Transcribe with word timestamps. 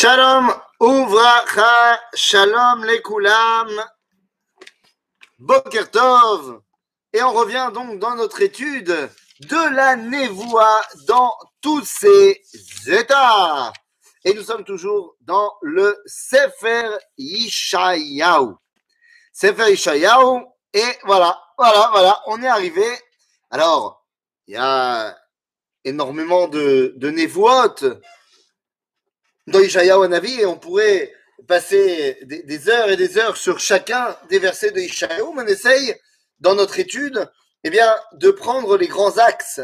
Shalom 0.00 0.54
Uvracha, 0.80 1.98
Shalom 2.14 2.84
Lekulam, 2.84 3.68
Boker 5.40 5.90
Tov. 5.90 6.60
Et 7.12 7.20
on 7.20 7.32
revient 7.32 7.72
donc 7.74 7.98
dans 7.98 8.14
notre 8.14 8.40
étude 8.40 8.94
de 9.40 9.74
la 9.74 9.96
Névoie 9.96 10.82
dans 11.08 11.36
tous 11.60 11.84
ses 11.84 12.40
états. 12.86 13.72
Et 14.24 14.34
nous 14.34 14.44
sommes 14.44 14.62
toujours 14.62 15.16
dans 15.22 15.52
le 15.62 16.00
Sefer 16.06 16.90
Yishayahu. 17.16 18.54
Sefer 19.32 19.70
Yishayahu, 19.70 20.44
et 20.74 20.96
voilà, 21.06 21.36
voilà, 21.58 21.88
voilà, 21.90 22.22
on 22.26 22.40
est 22.40 22.46
arrivé. 22.46 22.86
Alors, 23.50 24.06
il 24.46 24.54
y 24.54 24.56
a 24.56 25.18
énormément 25.82 26.46
de, 26.46 26.94
de 26.94 27.10
dans 29.48 30.08
Navi 30.08 30.40
et 30.40 30.46
on 30.46 30.56
pourrait 30.56 31.12
passer 31.46 32.18
des, 32.24 32.68
heures 32.68 32.90
et 32.90 32.96
des 32.96 33.18
heures 33.18 33.36
sur 33.36 33.58
chacun 33.58 34.16
des 34.28 34.38
versets 34.38 34.70
de 34.70 34.80
mais 34.80 35.42
on 35.42 35.46
essaye 35.46 35.94
dans 36.40 36.54
notre 36.54 36.78
étude 36.78 37.30
eh 37.64 37.70
bien, 37.70 37.94
de 38.12 38.30
prendre 38.30 38.76
les 38.76 38.86
grands 38.86 39.18
axes, 39.18 39.60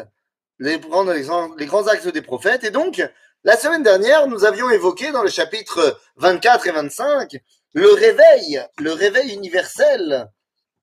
prendre 0.83 1.13
les, 1.13 1.67
grands 1.67 1.87
axes 1.87 2.07
des 2.07 2.23
prophètes. 2.23 2.65
Et 2.65 2.71
donc, 2.71 3.03
la 3.45 3.57
semaine 3.57 3.83
dernière, 3.83 4.27
nous 4.27 4.45
avions 4.45 4.71
évoqué 4.71 5.13
dans 5.13 5.23
le 5.23 5.31
chapitre 5.31 6.01
24 6.17 6.67
et 6.67 6.73
25 6.73 7.37
le 7.75 7.93
réveil, 7.93 8.63
le 8.79 8.93
réveil 8.93 9.33
universel 9.33 10.31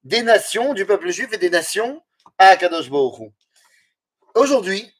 des 0.03 0.23
nations, 0.23 0.73
du 0.73 0.85
peuple 0.85 1.09
juif 1.09 1.29
et 1.31 1.37
des 1.37 1.49
nations 1.49 2.01
à 2.37 2.55
Kadosh 2.57 2.89
Baruch 2.89 3.31
Aujourd'hui, 4.35 4.91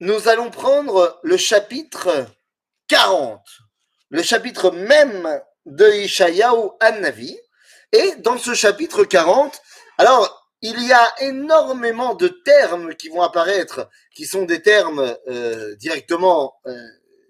nous 0.00 0.28
allons 0.28 0.50
prendre 0.50 1.20
le 1.22 1.36
chapitre 1.36 2.26
40, 2.94 3.42
le 4.10 4.22
chapitre 4.22 4.70
même 4.70 5.40
de 5.66 5.84
Ishayahu 6.04 6.70
An-Navi. 6.80 7.36
Et 7.90 8.14
dans 8.18 8.38
ce 8.38 8.54
chapitre 8.54 9.02
40, 9.02 9.60
alors, 9.98 10.48
il 10.62 10.80
y 10.80 10.92
a 10.92 11.12
énormément 11.18 12.14
de 12.14 12.28
termes 12.28 12.94
qui 12.94 13.08
vont 13.08 13.22
apparaître, 13.22 13.90
qui 14.14 14.26
sont 14.26 14.44
des 14.44 14.62
termes 14.62 15.16
euh, 15.26 15.74
directement 15.74 16.54
euh, 16.66 16.72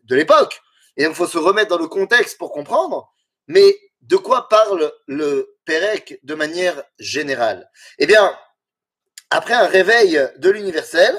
de 0.04 0.14
l'époque. 0.14 0.60
Et 0.98 1.04
il 1.04 1.14
faut 1.14 1.26
se 1.26 1.38
remettre 1.38 1.70
dans 1.70 1.82
le 1.82 1.88
contexte 1.88 2.36
pour 2.36 2.52
comprendre. 2.52 3.10
Mais 3.46 3.74
de 4.02 4.16
quoi 4.16 4.50
parle 4.50 4.92
le 5.06 5.56
Pérec 5.64 6.20
de 6.24 6.34
manière 6.34 6.84
générale? 6.98 7.70
Eh 7.98 8.04
bien, 8.04 8.36
après 9.30 9.54
un 9.54 9.66
réveil 9.66 10.28
de 10.36 10.50
l'universel, 10.50 11.16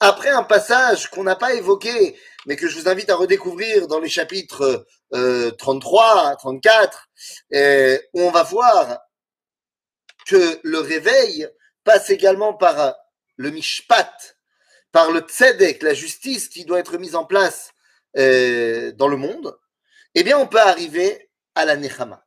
après 0.00 0.30
un 0.30 0.44
passage 0.44 1.10
qu'on 1.10 1.24
n'a 1.24 1.36
pas 1.36 1.54
évoqué, 1.54 2.18
mais 2.46 2.56
que 2.56 2.68
je 2.68 2.78
vous 2.78 2.88
invite 2.88 3.10
à 3.10 3.16
redécouvrir 3.16 3.88
dans 3.88 4.00
les 4.00 4.08
chapitres 4.08 4.86
33, 5.10 6.36
34, 6.36 7.08
où 8.12 8.20
on 8.22 8.30
va 8.30 8.42
voir 8.42 9.00
que 10.26 10.60
le 10.62 10.78
réveil 10.78 11.48
passe 11.84 12.10
également 12.10 12.54
par 12.54 12.94
le 13.36 13.50
mishpat, 13.50 14.36
par 14.92 15.10
le 15.10 15.20
tzedek, 15.20 15.82
la 15.82 15.94
justice 15.94 16.48
qui 16.48 16.64
doit 16.64 16.80
être 16.80 16.98
mise 16.98 17.14
en 17.14 17.24
place 17.24 17.72
euh, 18.16 18.92
dans 18.92 19.08
le 19.08 19.16
monde, 19.16 19.58
eh 20.14 20.22
bien 20.22 20.38
on 20.38 20.46
peut 20.46 20.60
arriver 20.60 21.30
à 21.54 21.64
la 21.64 21.76
nechama. 21.76 22.24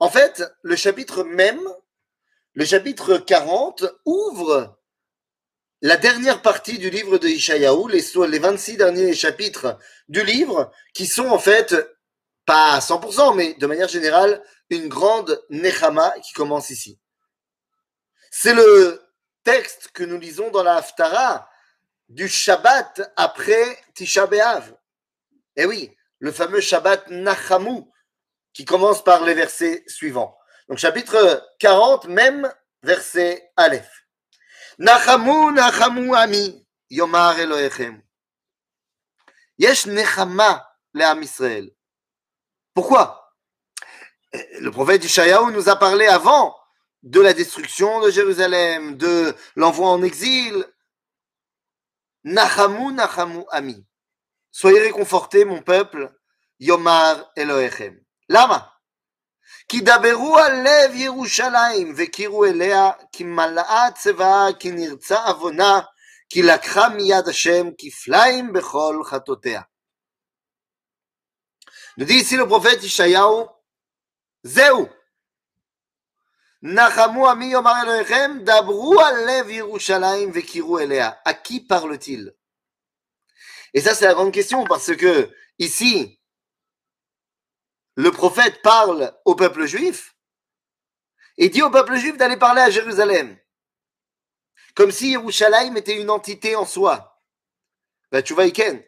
En 0.00 0.10
fait, 0.10 0.44
le 0.62 0.76
chapitre 0.76 1.24
même, 1.24 1.60
le 2.52 2.64
chapitre 2.64 3.18
40, 3.18 3.84
ouvre 4.04 4.77
la 5.80 5.96
dernière 5.96 6.42
partie 6.42 6.78
du 6.78 6.90
livre 6.90 7.18
de 7.18 7.28
Ishayahu, 7.28 7.88
les, 7.90 8.04
les 8.28 8.38
26 8.38 8.76
derniers 8.76 9.14
chapitres 9.14 9.78
du 10.08 10.24
livre, 10.24 10.72
qui 10.92 11.06
sont 11.06 11.28
en 11.28 11.38
fait, 11.38 11.74
pas 12.46 12.72
à 12.72 12.78
100%, 12.80 13.36
mais 13.36 13.54
de 13.54 13.66
manière 13.66 13.88
générale, 13.88 14.42
une 14.70 14.88
grande 14.88 15.42
Nechama 15.50 16.12
qui 16.22 16.32
commence 16.32 16.70
ici. 16.70 16.98
C'est 18.30 18.54
le 18.54 19.02
texte 19.44 19.90
que 19.92 20.04
nous 20.04 20.18
lisons 20.18 20.50
dans 20.50 20.62
la 20.62 20.76
Haftara 20.76 21.48
du 22.08 22.28
Shabbat 22.28 23.12
après 23.16 23.78
Tisha 23.94 24.26
B'Av. 24.26 24.74
Eh 25.56 25.64
oui, 25.64 25.94
le 26.18 26.32
fameux 26.32 26.60
Shabbat 26.60 27.08
Nachamu, 27.08 27.84
qui 28.52 28.64
commence 28.64 29.02
par 29.04 29.24
les 29.24 29.34
versets 29.34 29.84
suivants. 29.86 30.36
Donc 30.68 30.78
chapitre 30.78 31.48
40, 31.58 32.08
même 32.08 32.52
verset 32.82 33.50
Aleph. 33.56 34.07
נחמו 34.79 35.51
נחמו 35.51 36.15
עמי, 36.15 36.63
יאמר 36.91 37.33
אלוהיכם. 37.37 37.99
יש 39.59 39.87
נחמה 39.87 40.57
לעם 40.93 41.23
ישראל. 41.23 41.69
Pourquoi 42.79 43.19
Le 44.59 44.71
prophète 44.71 45.03
Ishayahu 45.03 45.51
nous 45.51 45.69
a 45.69 45.75
parlé 45.75 46.07
avant 46.07 46.55
de 47.03 47.21
la 47.21 47.33
destruction 47.33 48.01
de 48.01 48.09
Jérusalem, 48.09 48.97
de 48.97 49.35
l'envoi 49.55 49.89
en 49.89 50.01
exil. 50.01 50.65
Nachamu, 52.23 52.93
Nachamu, 52.93 53.43
Ami. 53.51 53.85
Soyez 54.51 54.79
réconfortés, 54.79 55.45
mon 55.45 55.61
peuple. 55.61 56.11
Yomar 56.59 57.31
Elohechem. 57.35 58.01
Lama. 58.29 58.73
כי 59.69 59.81
דברו 59.81 60.37
על 60.37 60.61
לב 60.61 60.95
ירושלים 60.95 61.93
וקירו 61.97 62.45
אליה, 62.45 62.91
כי 63.11 63.23
מלאה 63.23 63.91
צבאה, 63.95 64.47
כי 64.59 64.71
נרצה 64.71 65.25
עוונה, 65.25 65.79
כי 66.29 66.43
לקחה 66.43 66.89
מיד 66.89 67.27
השם 67.27 67.67
כפליים 67.77 68.53
בכל 68.53 69.01
חטאותיה. 69.05 69.61
Nous 71.97 72.05
dit 72.05 72.15
ici 72.15 72.35
le 72.35 72.47
prophète 72.47 72.83
Ishayahu, 72.83 73.47
זהו. 74.43 74.89
נחמו 76.63 77.29
עמי 77.29 77.45
יאמר 77.45 77.73
אלוהיכם, 77.83 78.37
דברו 78.43 79.01
על 79.01 79.15
לב 79.27 79.49
ירושלים 79.49 80.31
וקירו 80.33 80.79
אליה. 80.79 81.11
À 81.27 81.33
qui 81.33 81.59
parle-t-il 81.59 82.33
Et 83.73 83.81
ça, 83.81 83.95
c'est 83.95 84.05
la 84.05 84.13
grande 84.13 84.31
question, 84.31 84.63
parce 84.63 84.95
que 84.95 85.29
ici, 85.59 86.16
le 87.98 88.12
prophète 88.12 88.62
parle 88.62 89.12
au 89.24 89.34
peuple 89.34 89.66
juif 89.66 90.14
et 91.36 91.48
dit 91.48 91.62
au 91.62 91.70
peuple 91.70 91.96
juif 91.96 92.16
d'aller 92.16 92.36
parler 92.36 92.62
à 92.62 92.70
Jérusalem. 92.70 93.36
Comme 94.76 94.92
si 94.92 95.10
Yerushalayim 95.10 95.74
était 95.76 96.00
une 96.00 96.08
entité 96.08 96.54
en 96.54 96.64
soi. 96.64 97.20
Ben, 98.12 98.22
tu 98.22 98.34
vois, 98.34 98.46
Iken. 98.46 98.80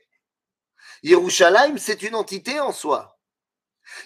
Yerushalayim, 1.02 1.76
c'est 1.76 2.02
une 2.02 2.14
entité 2.14 2.60
en 2.60 2.70
soi. 2.70 3.18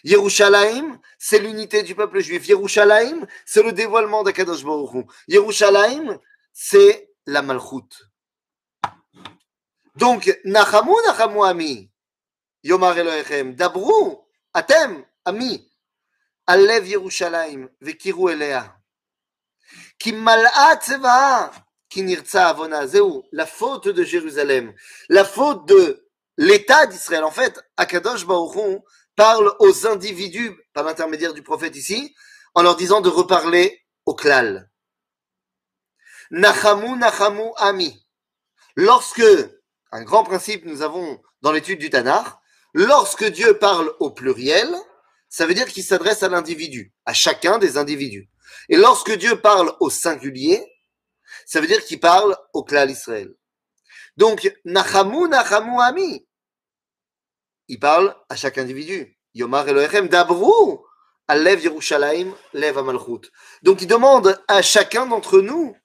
Yerushalayim, 0.04 0.98
c'est 1.18 1.38
l'unité 1.38 1.82
du 1.82 1.94
peuple 1.94 2.20
juif. 2.20 2.48
Yerushalayim, 2.48 3.26
c'est 3.44 3.62
le 3.62 3.74
dévoilement 3.74 4.22
d'Akadosh 4.22 4.64
Baruch 4.64 5.06
Yerushalayim, 5.28 6.18
c'est 6.54 7.10
la 7.26 7.42
malchoute. 7.42 8.08
Donc, 9.96 10.34
Nachamu, 10.46 10.94
Nachamu 11.04 11.44
Ami, 11.44 11.90
Yomar 12.62 12.96
Elohechem, 12.96 13.54
Dabrou, 13.54 14.23
Ami, 15.24 15.68
Alev 16.46 16.86
Yerushalayim, 16.86 17.68
vekiru 17.80 18.30
elea. 18.30 18.76
Ki 19.98 20.12
mal'at 20.12 20.82
tseva, 20.82 21.50
ki 21.88 22.02
nirtza 22.02 22.48
avona. 22.48 22.86
Zéou, 22.86 23.24
la 23.32 23.46
faute 23.46 23.88
de 23.88 24.04
Jérusalem, 24.04 24.74
la 25.08 25.24
faute 25.24 25.66
de 25.66 26.06
l'État 26.36 26.86
d'Israël. 26.86 27.24
En 27.24 27.30
fait, 27.30 27.60
Akadosh 27.76 28.26
Baruch 28.26 28.82
parle 29.16 29.54
aux 29.58 29.86
individus, 29.86 30.52
par 30.72 30.84
l'intermédiaire 30.84 31.34
du 31.34 31.42
prophète 31.42 31.76
ici, 31.76 32.14
en 32.54 32.62
leur 32.62 32.76
disant 32.76 33.00
de 33.00 33.08
reparler 33.08 33.82
au 34.06 34.14
klal. 34.14 34.70
Nachamu, 36.30 36.96
Nachamu, 36.96 37.50
ami. 37.56 38.06
Lorsque, 38.76 39.22
un 39.92 40.02
grand 40.02 40.24
principe 40.24 40.64
nous 40.64 40.82
avons 40.82 41.20
dans 41.42 41.52
l'étude 41.52 41.78
du 41.78 41.90
Tanakh, 41.90 42.26
Lorsque 42.74 43.24
Dieu 43.24 43.56
parle 43.58 43.94
au 44.00 44.10
pluriel, 44.10 44.68
ça 45.28 45.46
veut 45.46 45.54
dire 45.54 45.66
qu'il 45.66 45.84
s'adresse 45.84 46.24
à 46.24 46.28
l'individu, 46.28 46.92
à 47.06 47.14
chacun 47.14 47.58
des 47.58 47.78
individus. 47.78 48.28
Et 48.68 48.76
lorsque 48.76 49.12
Dieu 49.12 49.40
parle 49.40 49.72
au 49.78 49.90
singulier, 49.90 50.60
ça 51.46 51.60
veut 51.60 51.68
dire 51.68 51.84
qu'il 51.84 52.00
parle 52.00 52.36
au 52.52 52.64
clan 52.64 52.88
Israël. 52.88 53.32
Donc, 54.16 54.52
Nachamu, 54.64 55.28
Nachamu, 55.28 55.80
Ami. 55.80 56.26
Il 57.68 57.78
parle 57.78 58.16
à 58.28 58.34
chaque 58.34 58.58
individu. 58.58 59.16
Yomar 59.34 59.68
Elohechem, 59.68 60.08
Dabru, 60.08 60.78
Alev 61.28 61.62
Yerushalayim, 61.62 62.34
Lev 62.52 62.78
Amalchut. 62.78 63.30
Donc, 63.62 63.82
il 63.82 63.86
demande 63.86 64.42
à 64.48 64.62
chacun 64.62 65.06
d'entre 65.06 65.40
nous 65.40 65.76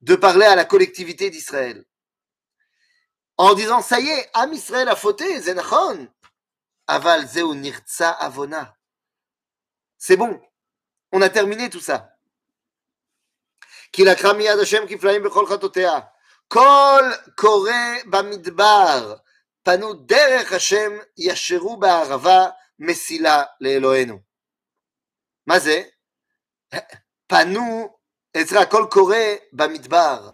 de 0.00 0.16
parler 0.16 0.46
à 0.46 0.56
la 0.56 0.64
collectivité 0.64 1.30
d'Israël 1.30 1.84
en 3.37 3.53
disant 3.53 3.81
ça 3.81 3.99
y 3.99 4.07
est, 4.07 4.29
Am 4.33 4.51
Israël 4.53 4.89
a 4.89 4.95
fauté, 4.95 5.39
Zenachon. 5.41 6.07
Aval 6.87 7.27
zeu 7.27 7.53
nirtza 7.53 8.11
avona. 8.11 8.75
C'est 9.97 10.17
bon, 10.17 10.41
on 11.11 11.21
a 11.21 11.29
terminé 11.29 11.69
tout 11.69 11.79
ça. 11.79 12.15
Kilakra 13.91 14.33
miyad 14.33 14.59
Hashem 14.59 14.87
kiflaim 14.87 15.21
bechol 15.23 15.47
chatotea. 15.47 16.11
Kol 16.47 17.13
kore 17.35 18.03
bamidbar. 18.05 19.21
פנו 19.63 19.93
דרך 19.93 20.53
השם 20.53 20.91
ישרו 21.17 21.77
בערבה 21.77 22.49
מסילה 22.79 23.43
לאלוהינו. 23.61 24.19
מה 25.47 25.59
זה? 25.59 25.83
פנו, 27.27 27.97
אצלך 28.41 28.61
הכל 28.61 28.85
קורה 28.91 29.25
במדבר. 29.53 30.29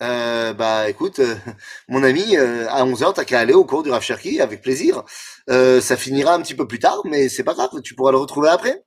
Euh, 0.00 0.52
bah 0.52 0.88
écoute, 0.88 1.18
euh, 1.18 1.34
mon 1.88 2.02
ami, 2.02 2.36
euh, 2.36 2.68
à 2.70 2.84
11h, 2.84 3.14
t'as 3.14 3.24
qu'à 3.24 3.40
aller 3.40 3.54
au 3.54 3.64
cours 3.64 3.82
du 3.82 3.90
Rav 3.90 4.04
avec 4.40 4.62
plaisir. 4.62 5.02
Euh, 5.50 5.80
ça 5.80 5.96
finira 5.96 6.34
un 6.34 6.42
petit 6.42 6.54
peu 6.54 6.68
plus 6.68 6.78
tard, 6.78 7.00
mais 7.04 7.28
c'est 7.28 7.44
pas 7.44 7.54
grave, 7.54 7.70
tu 7.82 7.94
pourras 7.94 8.12
le 8.12 8.18
retrouver 8.18 8.48
après. 8.48 8.84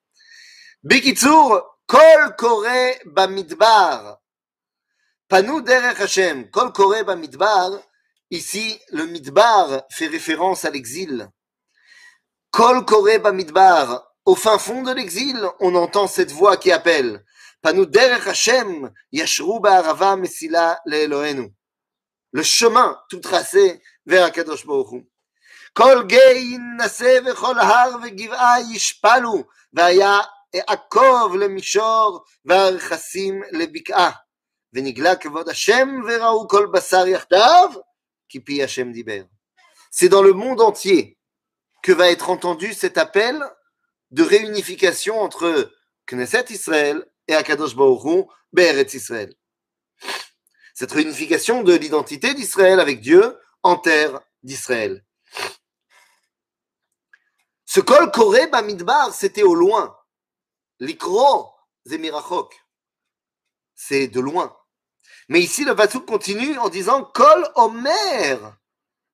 Bekitsur, 0.84 1.64
Kol 1.86 2.36
Kore 2.38 2.66
Bamidbar. 3.06 4.20
Panou 5.28 5.62
Derech 5.62 6.00
Hashem, 6.00 6.50
Kol 6.50 6.72
Kore 6.72 7.04
Bamidbar. 7.06 7.72
Ici, 8.32 8.80
le 8.92 9.06
Midbar 9.06 9.84
fait 9.90 10.08
référence 10.08 10.64
à 10.64 10.70
l'exil. 10.70 11.30
Kol 12.52 12.86
Kore 12.86 13.20
Bamidbar. 13.22 14.08
Au 14.24 14.36
fin 14.36 14.58
fond 14.58 14.84
de 14.84 14.94
l'exil, 14.94 15.38
on 15.60 15.76
entend 15.76 16.08
cette 16.08 16.32
voix 16.32 16.56
qui 16.56 16.72
appelle. 16.72 17.26
Panou 17.63 17.87
derech 17.87 18.25
Hashem, 18.27 18.91
yashru 19.13 19.61
ba'arava 19.61 20.17
mesila 20.17 20.79
le'elohenu. 20.87 21.53
Le 22.33 22.43
chemin 22.43 22.99
tout 23.09 23.21
tracé 23.21 23.81
vers 24.05 24.25
Akadosh 24.25 24.67
Baruch 24.67 24.93
Hu. 24.93 25.07
כל 25.73 26.03
גיא 26.07 26.19
ינסה 26.21 27.19
וכל 27.27 27.59
הר 27.59 27.91
וגבעה 28.03 28.61
ישפלו, 28.73 29.45
והיה 29.73 30.19
עקוב 30.55 31.37
למישור 31.37 32.25
והרכסים 32.45 33.43
לבקעה. 33.53 34.11
ונגלה 34.73 35.17
כבוד 35.17 35.49
השם 35.49 35.89
וראו 36.09 36.49
כל 36.49 36.67
בשר 36.73 37.07
יחדיו, 37.07 37.71
כי 38.29 38.41
פי 38.41 38.65
השם 38.65 38.93
דיבר. 38.93 39.23
C'est 39.91 40.09
dans 40.09 40.23
le 40.23 40.33
monde 40.33 40.61
entier 40.61 41.17
que 41.83 41.93
va 41.93 42.11
être 42.11 42.29
entendu 42.31 42.75
cet 42.75 42.99
appel 42.99 43.43
de 44.11 44.23
réunification 44.23 45.21
entre 45.21 45.73
Knesset 46.07 46.47
Israël 46.51 47.05
et 47.32 47.36
Akadosh 47.36 47.76
Baruch 47.76 48.04
Hu, 48.04 48.24
Be'eretz 48.52 48.94
Israël. 48.94 49.34
Cette 50.74 50.92
réunification 50.92 51.64
de 51.64 51.74
l'identité 51.74 52.34
d'Israël 52.34 52.80
avec 52.80 53.00
Dieu 53.02 53.38
en 53.64 53.78
terre 53.78 54.20
d'Israël. 54.44 55.06
Ce 57.66 57.80
kol 57.80 58.12
koré 58.12 58.48
bamidbar, 58.48 59.14
c'était 59.14 59.44
au 59.44 59.56
loin. 59.56 59.96
L'ikro, 60.80 61.50
zemirachok. 61.86 62.54
C'est 63.76 64.08
de 64.08 64.20
loin. 64.20 64.56
Mais 65.30 65.40
ici, 65.40 65.64
le 65.64 65.74
Vatsuk 65.74 66.06
continue 66.06 66.58
en 66.58 66.70
disant 66.70 67.04
kol 67.04 67.50
omer. 67.56 68.58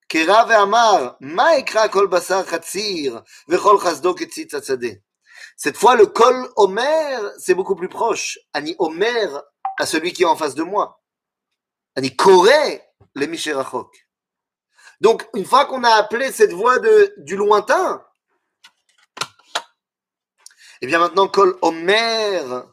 Kera 0.08 0.46
ve'amar, 0.46 1.18
ma 1.20 1.58
ekra 1.60 1.90
kol 1.90 2.08
basar 2.08 2.48
chatzir, 2.48 3.22
vechol 3.48 3.78
chazdo 3.78 4.16
ketzitz 4.16 4.54
atzadeh. 4.56 5.02
Cette 5.58 5.76
fois, 5.76 5.96
le 5.96 6.06
kol 6.06 6.48
omer, 6.56 7.20
c'est 7.40 7.56
beaucoup 7.56 7.76
plus 7.76 7.90
proche. 7.90 8.40
Ani 8.54 8.76
omer 8.78 9.44
à 9.80 9.86
celui 9.86 10.14
qui 10.14 10.22
est 10.22 10.28
en 10.28 10.36
face 10.36 10.56
de 10.56 10.64
moi. 10.64 11.02
Ani 11.96 12.16
koré, 12.16 12.84
le 13.16 13.26
misherachok. 13.26 14.08
Donc, 15.02 15.28
une 15.34 15.46
fois 15.46 15.66
qu'on 15.66 15.84
a 15.84 15.90
appelé 15.90 16.32
cette 16.32 16.54
voix 16.54 16.80
de, 16.80 17.14
du 17.18 17.36
lointain, 17.36 18.04
et 20.82 20.86
bien 20.86 21.00
maintenant, 21.00 21.28
Kol 21.28 21.58
Omer, 21.64 22.68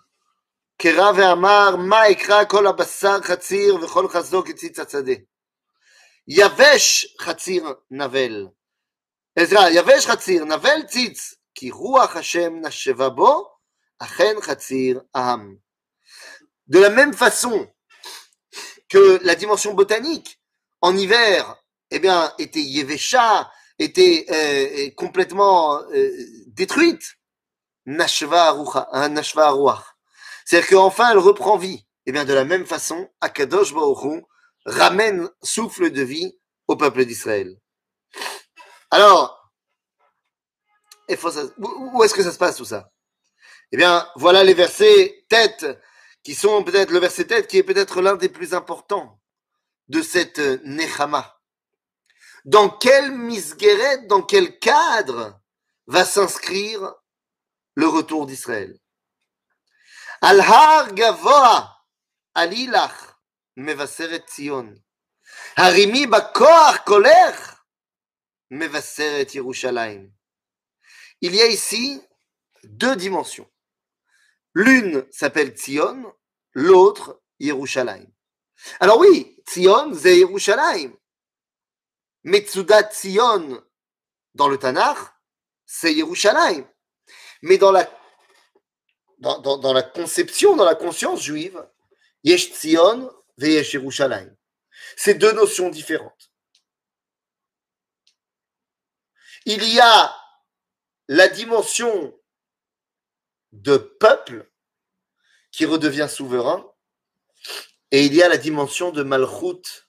Kera 0.76 1.12
ve'amar, 1.12 1.78
ma 1.78 2.08
ekra 2.10 2.44
kol 2.46 2.66
abasar 2.66 3.22
chatzir 3.22 3.78
v'chol 3.78 4.08
chazdo 4.12 4.42
ketzitz 4.42 4.78
atzadeh. 4.78 5.24
Yavesh 6.26 7.06
chatzir 7.18 7.62
navel. 7.90 8.52
Ezra, 9.36 9.70
Yavesh 9.70 10.06
chatzir, 10.06 10.44
navel 10.44 10.84
tzitz, 10.86 11.36
ruach 11.62 12.16
Hashem 12.16 12.60
nasheva 12.60 13.10
bo, 13.10 13.48
achen. 13.98 14.40
De 16.66 16.78
la 16.78 16.90
même 16.90 17.12
façon 17.12 17.68
que 18.88 19.20
la 19.24 19.34
dimension 19.34 19.74
botanique, 19.74 20.40
en 20.80 20.96
hiver, 20.96 21.56
eh 21.90 21.98
bien, 21.98 22.32
était 22.38 22.62
Yevesha, 22.62 23.50
était 23.78 24.26
euh, 24.30 24.90
complètement 24.96 25.80
euh, 25.92 26.10
détruite, 26.48 27.16
Nashva 27.86 28.48
Aruach. 28.48 29.84
C'est-à-dire 30.44 30.70
qu'enfin 30.70 31.10
elle 31.10 31.18
reprend 31.18 31.56
vie. 31.56 31.86
Et 32.06 32.12
bien 32.12 32.24
de 32.24 32.34
la 32.34 32.44
même 32.44 32.66
façon, 32.66 33.08
Akadosh 33.20 33.74
ramène 34.66 35.28
souffle 35.42 35.90
de 35.90 36.02
vie 36.02 36.38
au 36.68 36.76
peuple 36.76 37.04
d'Israël. 37.04 37.58
Alors, 38.90 39.43
où 41.08 42.02
est-ce 42.04 42.14
que 42.14 42.22
ça 42.22 42.32
se 42.32 42.38
passe 42.38 42.56
tout 42.56 42.64
ça? 42.64 42.90
Eh 43.72 43.76
bien, 43.76 44.08
voilà 44.16 44.44
les 44.44 44.54
versets 44.54 45.24
tête 45.28 45.66
qui 46.22 46.34
sont 46.34 46.62
peut-être 46.64 46.90
le 46.90 46.98
verset 46.98 47.26
tête 47.26 47.48
qui 47.48 47.58
est 47.58 47.62
peut-être 47.62 48.00
l'un 48.00 48.16
des 48.16 48.28
plus 48.28 48.54
importants 48.54 49.20
de 49.88 50.00
cette 50.00 50.38
Nechama. 50.64 51.38
Dans 52.44 52.68
quel 52.68 53.10
misgueret, 53.12 54.06
dans 54.06 54.22
quel 54.22 54.58
cadre 54.58 55.40
va 55.86 56.04
s'inscrire 56.04 56.94
le 57.74 57.88
retour 57.88 58.26
d'Israël? 58.26 58.78
Al-Har 60.20 60.94
Gavoa, 60.94 61.76
Alilach, 62.34 62.94
Mevaseret 63.56 64.24
Zion. 64.30 64.74
Harimi 65.56 66.06
Bakoach 66.06 66.84
Kolech, 66.84 67.36
Mevaseret 68.50 69.34
Yerushalayim. 69.34 70.13
Il 71.26 71.34
y 71.34 71.40
a 71.40 71.46
ici 71.46 72.02
deux 72.64 72.96
dimensions. 72.96 73.50
L'une 74.52 75.10
s'appelle 75.10 75.56
Zion, 75.56 76.14
l'autre 76.52 77.22
Yerushalayim. 77.40 78.12
Alors 78.78 78.98
oui, 78.98 79.42
Zion, 79.48 79.94
c'est 79.94 80.18
Yerushalayim. 80.18 80.94
Metsudat 82.24 82.90
Zion, 82.92 83.64
dans 84.34 84.48
le 84.48 84.58
Tanakh, 84.58 84.98
c'est 85.64 85.94
Yerushalayim. 85.94 86.68
Mais 87.40 87.56
dans 87.56 87.72
la, 87.72 87.86
conception, 89.82 90.56
dans 90.56 90.66
la 90.66 90.74
conscience 90.74 91.22
juive, 91.22 91.66
Yesh 92.22 92.52
Tzion 92.52 93.10
ve 93.38 93.46
Yesh 93.46 93.72
Yerushalayim. 93.72 94.36
C'est 94.94 95.14
deux 95.14 95.32
notions 95.32 95.70
différentes. 95.70 96.30
Il 99.46 99.64
y 99.64 99.80
a 99.80 100.14
la 101.08 101.28
dimension 101.28 102.18
de 103.52 103.76
peuple 103.76 104.50
qui 105.52 105.64
redevient 105.64 106.08
souverain, 106.10 106.68
et 107.90 108.04
il 108.04 108.14
y 108.14 108.22
a 108.22 108.28
la 108.28 108.36
dimension 108.36 108.90
de 108.90 109.02
Malchut 109.02 109.86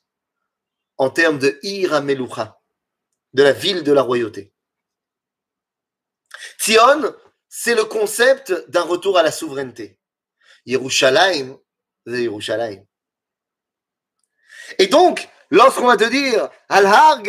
en 0.98 1.10
termes 1.10 1.40
de 1.40 1.60
Ir 1.64 1.90
de 3.34 3.44
la 3.44 3.52
ville 3.52 3.84
de 3.84 3.92
la 3.92 4.02
royauté. 4.02 4.54
Tzion, 6.60 7.16
c'est 7.50 7.76
le 7.76 7.86
concept 7.86 8.52
d'un 8.70 8.84
retour 8.84 9.18
à 9.18 9.24
la 9.24 9.32
souveraineté. 9.32 10.00
Yerushalayim, 10.66 11.58
Yerushalayim. 12.06 12.86
Et 14.80 14.88
donc, 14.88 15.28
lorsqu'on 15.50 15.88
va 15.88 15.98
te 15.98 16.10
dire 16.10 16.50
Al-Har 16.70 17.22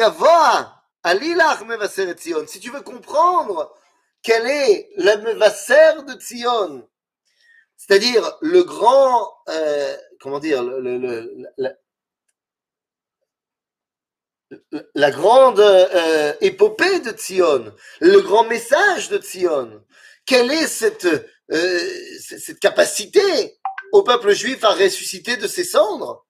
si 2.46 2.60
tu 2.60 2.70
veux 2.70 2.80
comprendre 2.82 3.72
quel 4.22 4.46
est 4.46 4.90
le 4.96 5.16
Mevaser 5.22 6.02
de 6.02 6.14
Tzion, 6.14 6.88
c'est-à-dire 7.76 8.36
le 8.40 8.64
grand, 8.64 9.32
euh, 9.48 9.96
comment 10.20 10.40
dire, 10.40 10.64
la 14.94 15.10
grande 15.10 15.60
euh, 15.60 16.32
épopée 16.40 17.00
de 17.00 17.10
Tzion, 17.10 17.72
le 18.00 18.20
grand 18.20 18.44
message 18.44 19.08
de 19.08 19.18
Tzion, 19.18 19.84
quelle 20.24 20.50
est 20.50 20.66
cette, 20.66 21.06
euh, 21.52 21.90
cette 22.18 22.58
capacité 22.58 23.58
au 23.92 24.02
peuple 24.02 24.32
juif 24.32 24.64
à 24.64 24.70
ressusciter 24.70 25.36
de 25.36 25.46
ses 25.46 25.64
cendres? 25.64 26.26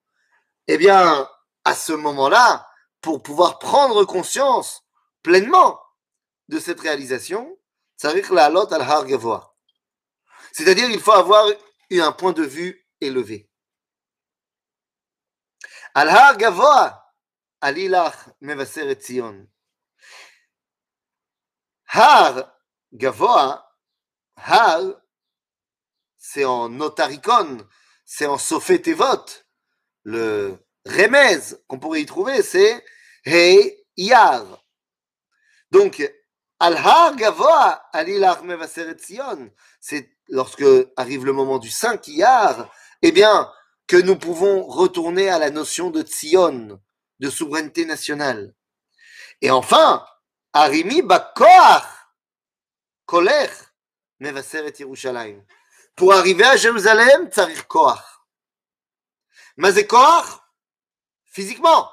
Eh 0.67 0.77
bien, 0.77 1.27
à 1.63 1.73
ce 1.73 1.93
moment-là, 1.93 2.67
pour 3.01 3.21
pouvoir 3.21 3.59
prendre 3.59 4.03
conscience 4.05 4.83
pleinement 5.23 5.79
de 6.47 6.59
cette 6.59 6.79
réalisation, 6.79 7.57
al 8.03 8.21
C'est-à-dire, 10.51 10.89
il 10.89 10.99
faut 10.99 11.11
avoir 11.11 11.47
eu 11.89 12.01
un 12.01 12.11
point 12.11 12.33
de 12.33 12.43
vue 12.43 12.87
élevé. 13.01 13.49
Al-Har 15.93 16.37
Gavoa, 16.37 17.13
Alilach 17.61 18.15
Mevaser 18.41 18.93
Tzion. 18.95 19.47
Har 21.87 22.53
Gavoa, 22.93 23.67
Hal, 24.35 25.01
c'est 26.17 26.45
en 26.45 26.69
notaricon, 26.69 27.67
c'est 28.05 28.27
en 28.27 28.37
sophet 28.37 28.93
vote. 28.93 29.47
le 30.03 30.66
remez 30.87 31.39
qu'on 31.67 31.79
pourrait 31.79 32.01
y 32.01 32.05
trouver, 32.05 32.41
c'est 32.41 32.83
Hey 33.25 33.85
Yar. 33.95 34.63
Donc, 35.71 36.01
Al-Har 36.59 37.15
Gavoa, 37.15 37.83
Alilach 37.93 38.41
Mevaseret 38.41 38.97
Sion, 38.97 39.51
c'est 39.79 40.09
lorsque 40.29 40.65
arrive 40.95 41.25
le 41.25 41.33
moment 41.33 41.59
du 41.59 41.69
5 41.69 42.07
Iyar, 42.07 42.73
eh 43.01 43.11
bien, 43.11 43.51
que 43.87 43.97
nous 43.97 44.17
pouvons 44.17 44.63
retourner 44.63 45.29
à 45.29 45.39
la 45.39 45.49
notion 45.49 45.91
de 45.91 46.01
Tzion, 46.01 46.81
de 47.19 47.29
souveraineté 47.29 47.85
nationale. 47.85 48.53
Et 49.41 49.51
enfin, 49.51 50.05
Arimi 50.53 51.01
Bakoar, 51.01 52.13
Koler, 53.05 53.49
Mevaseret 54.19 54.73
Yerushalayim. 54.79 55.43
Pour 55.95 56.13
arriver 56.13 56.43
à 56.43 56.57
Jérusalem, 56.57 57.29
Tzarir 57.29 57.67
Koach. 57.67 57.99
Mazé 59.55 59.87
Physiquement. 61.37 61.91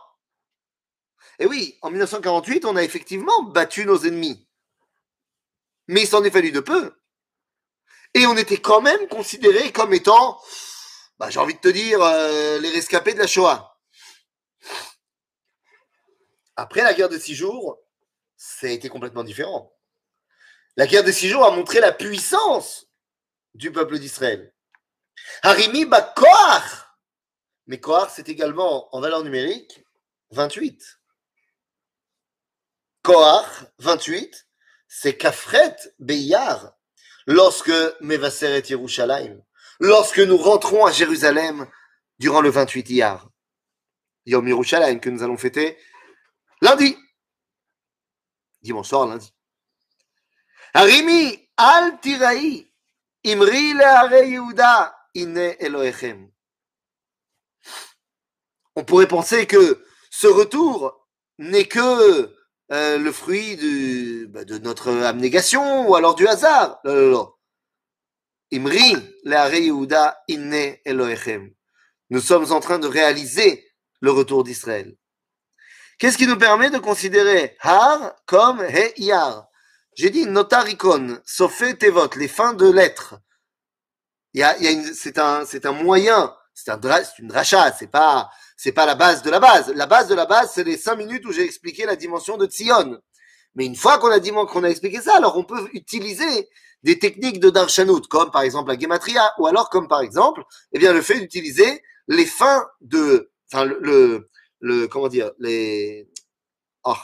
Et 1.39 1.45
oui, 1.45 1.79
en 1.83 1.91
1948, 1.91 2.65
on 2.65 2.77
a 2.77 2.83
effectivement 2.83 3.43
battu 3.43 3.85
nos 3.85 3.99
ennemis. 4.07 4.49
Mais 5.87 6.01
il 6.01 6.07
s'en 6.07 6.25
est 6.25 6.31
fallu 6.31 6.51
de 6.51 6.61
peu. 6.61 6.99
Et 8.15 8.25
on 8.27 8.39
était 8.39 8.57
quand 8.57 8.81
même 8.81 9.07
considérés 9.09 9.71
comme 9.71 9.93
étant, 9.93 10.41
bah, 11.19 11.29
j'ai 11.29 11.41
envie 11.41 11.53
de 11.53 11.61
te 11.61 11.69
dire, 11.69 12.01
euh, 12.01 12.59
les 12.59 12.71
rescapés 12.71 13.13
de 13.13 13.19
la 13.19 13.27
Shoah. 13.27 13.79
Après 16.57 16.83
la 16.83 16.95
guerre 16.95 17.11
de 17.11 17.19
six 17.19 17.35
jours, 17.35 17.79
ça 18.39 18.69
a 18.69 18.71
été 18.71 18.89
complètement 18.89 19.25
différent. 19.25 19.77
La 20.77 20.87
guerre 20.87 21.05
de 21.05 21.13
six 21.13 21.29
jours 21.29 21.45
a 21.45 21.51
montré 21.51 21.81
la 21.81 21.93
puissance 21.93 22.87
du 23.53 23.71
peuple 23.71 23.99
d'Israël. 23.99 24.55
Harimi 25.43 25.85
Bakoar. 25.85 26.84
Mais 27.67 27.81
Koar, 27.81 28.11
c'est 28.11 28.29
également 28.29 28.95
en 28.95 29.01
valeur 29.01 29.23
numérique 29.25 29.85
28. 30.31 31.01
Koar 33.03 33.67
28, 33.79 34.49
c'est 34.89 35.17
Kafret 35.17 35.77
Beyar 35.99 36.75
lorsque 37.27 37.73
Mevaseret 38.01 38.63
Yerushalayim, 38.69 39.43
lorsque 39.81 40.21
nous 40.21 40.37
rentrons 40.37 40.85
à 40.87 40.93
Jérusalem 40.93 41.67
durant 42.19 42.41
le 42.41 42.51
28 42.51 42.91
Iyar, 42.91 43.29
Yom 44.27 44.47
Yerushalayim 44.47 45.01
que 45.01 45.11
nous 45.11 45.23
allons 45.23 45.37
fêter 45.37 45.79
lundi, 46.61 46.97
dimanche 48.63 48.89
soir 48.89 49.07
lundi. 49.07 49.33
Harimi 50.73 51.49
al 51.57 52.01
tirai 52.01 52.73
imri 53.25 53.75
le 53.75 54.27
Yehuda 54.27 54.97
ine 55.15 55.57
Elohechem. 55.61 56.34
On 58.77 58.85
pourrait 58.85 59.09
penser 59.09 59.47
que 59.47 59.85
ce 60.11 60.27
retour 60.27 61.07
n'est 61.39 61.67
que 61.67 62.35
euh, 62.73 62.99
le 62.99 63.13
fruit 63.13 63.57
de, 63.57 64.27
bah, 64.27 64.45
de 64.45 64.59
notre 64.59 64.91
abnégation 64.91 65.89
ou 65.89 65.95
alors 65.95 66.15
du 66.15 66.27
hasard. 66.27 66.81
Inne. 70.29 70.77
Nous 72.11 72.21
sommes 72.21 72.53
en 72.53 72.61
train 72.61 72.79
de 72.79 72.87
réaliser 72.87 73.67
le 74.01 74.11
retour 74.11 74.45
d'Israël. 74.45 74.97
Qu'est-ce 75.99 76.19
qui 76.19 76.27
nous 76.27 76.39
permet 76.39 76.71
de 76.71 76.79
considérer 76.79 77.57
Har 77.61 78.15
comme 78.27 78.61
He 78.63 78.93
Yar 78.99 79.47
J'ai 79.97 80.11
dit 80.11 80.27
notarikon, 80.27 81.19
sofé 81.25 81.77
tevot, 81.79 82.11
les 82.17 82.29
fins 82.29 82.55
de 82.55 82.71
lettres. 82.71 83.17
Il 84.33 84.41
y 84.41 84.43
a, 84.43 84.57
c'est 84.95 85.19
un, 85.19 85.45
c'est 85.45 85.65
un 85.67 85.73
moyen, 85.73 86.35
c'est 86.55 86.73
c'est 86.73 87.19
une 87.19 87.29
dracha, 87.29 87.73
c'est 87.73 87.91
pas, 87.91 88.31
c'est 88.57 88.73
pas 88.73 88.87
la 88.87 88.95
base 88.95 89.23
de 89.23 89.31
la 89.31 89.41
base. 89.41 89.73
La 89.75 89.87
base 89.87 90.09
de 90.09 90.15
la 90.15 90.27
base, 90.27 90.53
c'est 90.55 90.65
les 90.65 90.77
cinq 90.77 90.97
minutes 90.97 91.25
où 91.27 91.33
j'ai 91.33 91.45
expliqué 91.45 91.87
la 91.87 91.97
dimension 91.97 92.37
de 92.37 92.47
Tzion. 92.47 92.99
Mais 93.55 93.67
une 93.67 93.77
fois 93.77 93.99
qu'on 93.99 94.11
a 94.11 94.21
dit 94.21 94.31
qu'on 94.31 94.65
a 94.65 94.69
expliqué 94.69 95.01
ça, 95.01 95.17
alors 95.17 95.37
on 95.37 95.45
peut 95.45 95.69
utiliser 95.73 96.49
des 96.83 96.99
techniques 96.99 97.41
de 97.41 97.51
darshanut, 97.51 98.07
comme 98.09 98.31
par 98.31 98.43
exemple 98.43 98.71
la 98.71 98.79
gematria, 98.79 99.33
ou 99.39 99.47
alors 99.47 99.71
comme 99.71 99.89
par 99.89 100.03
exemple, 100.03 100.43
eh 100.73 100.79
bien, 100.79 100.93
le 100.93 101.03
fait 101.03 101.19
d'utiliser 101.19 101.83
les 102.09 102.27
fins 102.27 102.69
de, 102.81 103.31
enfin, 103.51 103.65
le, 103.65 104.29
le, 104.61 104.87
comment 104.89 105.09
dire, 105.09 105.31
les, 105.39 106.09
oh, 106.85 106.95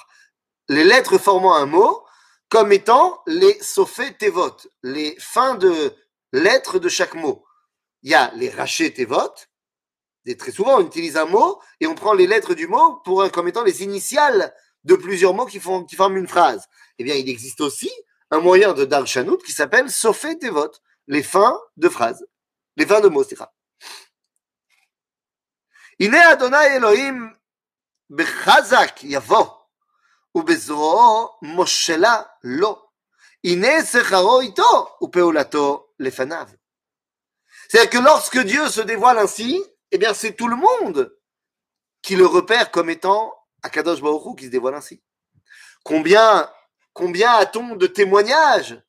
les 0.68 0.84
lettres 0.84 1.18
formant 1.18 1.54
un 1.54 1.66
mot, 1.66 2.04
comme 2.50 2.72
étant 2.72 3.22
les 3.26 3.58
sofé 3.62 4.12
tevot, 4.18 4.56
les 4.82 5.16
fins 5.18 5.54
de 5.54 5.94
lettres 6.32 6.78
de 6.78 6.88
chaque 6.88 7.14
mot. 7.14 7.44
Il 8.02 8.10
y 8.10 8.14
a 8.14 8.32
les 8.34 8.50
rachés 8.50 8.92
tevot, 8.92 9.32
et 10.25 10.37
très 10.37 10.51
souvent, 10.51 10.79
on 10.79 10.85
utilise 10.85 11.17
un 11.17 11.25
mot 11.25 11.61
et 11.79 11.87
on 11.87 11.95
prend 11.95 12.13
les 12.13 12.27
lettres 12.27 12.55
du 12.55 12.67
mot 12.67 12.95
pour, 13.05 13.29
comme 13.31 13.47
étant 13.47 13.63
les 13.63 13.83
initiales 13.83 14.53
de 14.83 14.95
plusieurs 14.95 15.33
mots 15.33 15.45
qui, 15.45 15.59
font, 15.59 15.83
qui 15.83 15.95
forment 15.95 16.17
une 16.17 16.27
phrase. 16.27 16.65
Eh 16.97 17.03
bien, 17.03 17.15
il 17.15 17.29
existe 17.29 17.61
aussi 17.61 17.91
un 18.31 18.39
moyen 18.39 18.73
de 18.73 18.85
Darshanut 18.85 19.37
qui 19.45 19.51
s'appelle 19.51 19.91
Sofet 19.91 20.37
Tevot, 20.37 20.71
les 21.07 21.21
fins 21.21 21.59
de 21.77 21.89
phrases, 21.89 22.25
les 22.75 22.85
fins 22.85 23.01
de 23.01 23.07
mots, 23.07 23.23
c'est 23.23 23.35
ça. 23.35 23.51
הנה 25.99 26.29
Adonai 26.29 26.75
Elohim 26.75 27.35
בחזק 28.09 29.03
יבוא, 29.03 29.45
ובזרועו 30.35 31.29
מושלה 31.41 32.21
לו. 32.43 32.85
הנה 33.43 33.85
שכרו 33.85 34.41
איתו, 34.41 34.97
ופעולתו 35.01 35.87
לפניו. 35.99 36.47
C'est-à-dire 37.69 37.89
que 37.89 37.97
lorsque 37.97 38.39
Dieu 38.39 38.67
se 38.69 38.81
dévoile 38.81 39.19
ainsi, 39.19 39.63
eh 39.92 39.98
bien, 39.98 40.14
c'est 40.14 40.34
tout 40.34 40.48
le 40.48 40.56
monde 40.56 41.16
qui 42.02 42.16
le 42.16 42.26
repère 42.26 42.70
comme 42.70 42.90
étant 42.90 43.34
Akadosh 43.62 44.00
Baruch 44.00 44.38
qui 44.38 44.46
se 44.46 44.50
dévoile 44.50 44.74
ainsi. 44.74 45.02
Combien, 45.82 46.48
a-t-on 46.94 47.76
de 47.76 47.86
témoignages 47.86 48.80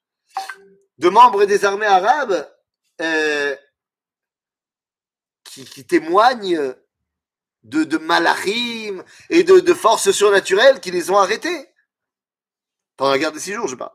de 0.97 1.09
membres 1.09 1.45
des 1.45 1.65
armées 1.65 1.85
arabes 1.85 2.49
euh, 3.01 3.55
qui, 5.43 5.85
témoignent 5.85 6.75
de, 7.63 7.83
de 7.83 7.97
malachim 7.97 9.03
et 9.29 9.43
de, 9.43 9.73
forces 9.73 10.11
surnaturelles 10.11 10.79
qui 10.79 10.91
les 10.91 11.09
ont 11.09 11.17
arrêtés 11.17 11.67
pendant 12.95 13.11
la 13.11 13.19
guerre 13.19 13.31
des 13.31 13.39
six 13.39 13.53
jours, 13.53 13.67
je 13.67 13.75
parle. 13.75 13.91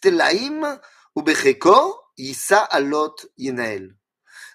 Telaim, 0.00 0.80
Yissa 2.16 2.58
Alot 2.58 3.14
Yenael. 3.36 3.96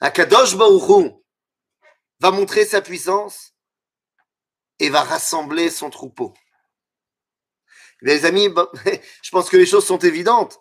Akadosh 0.02 0.56
va 0.56 2.32
montrer 2.32 2.66
sa 2.66 2.82
puissance 2.82 3.54
et 4.80 4.90
va 4.90 5.04
rassembler 5.04 5.70
son 5.70 5.90
troupeau. 5.90 6.34
Les 8.02 8.26
amis, 8.26 8.50
je 9.24 9.30
pense 9.32 9.50
que 9.50 9.58
les 9.58 9.66
choses 9.66 9.86
sont 9.86 9.98
évidentes. 9.98 10.60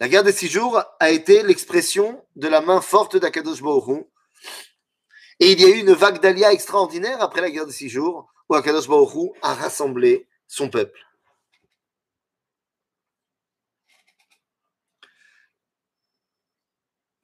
La 0.00 0.08
guerre 0.08 0.24
des 0.24 0.32
six 0.32 0.48
jours 0.48 0.80
a 1.00 1.10
été 1.10 1.42
l'expression 1.42 2.24
de 2.36 2.48
la 2.48 2.60
main 2.60 2.80
forte 2.80 3.16
d'Akadosh 3.16 3.62
Baruch 3.62 4.06
Et 5.40 5.52
il 5.52 5.60
y 5.60 5.64
a 5.64 5.68
eu 5.68 5.80
une 5.80 5.92
vague 5.92 6.20
d'Alia 6.20 6.52
extraordinaire 6.52 7.20
après 7.20 7.40
la 7.40 7.50
guerre 7.50 7.66
des 7.66 7.72
six 7.72 7.88
jours 7.88 8.32
où 8.48 8.54
Akadosh 8.54 8.88
Baruch 8.88 9.32
a 9.42 9.54
rassemblé 9.54 10.28
son 10.46 10.70
peuple. 10.70 11.07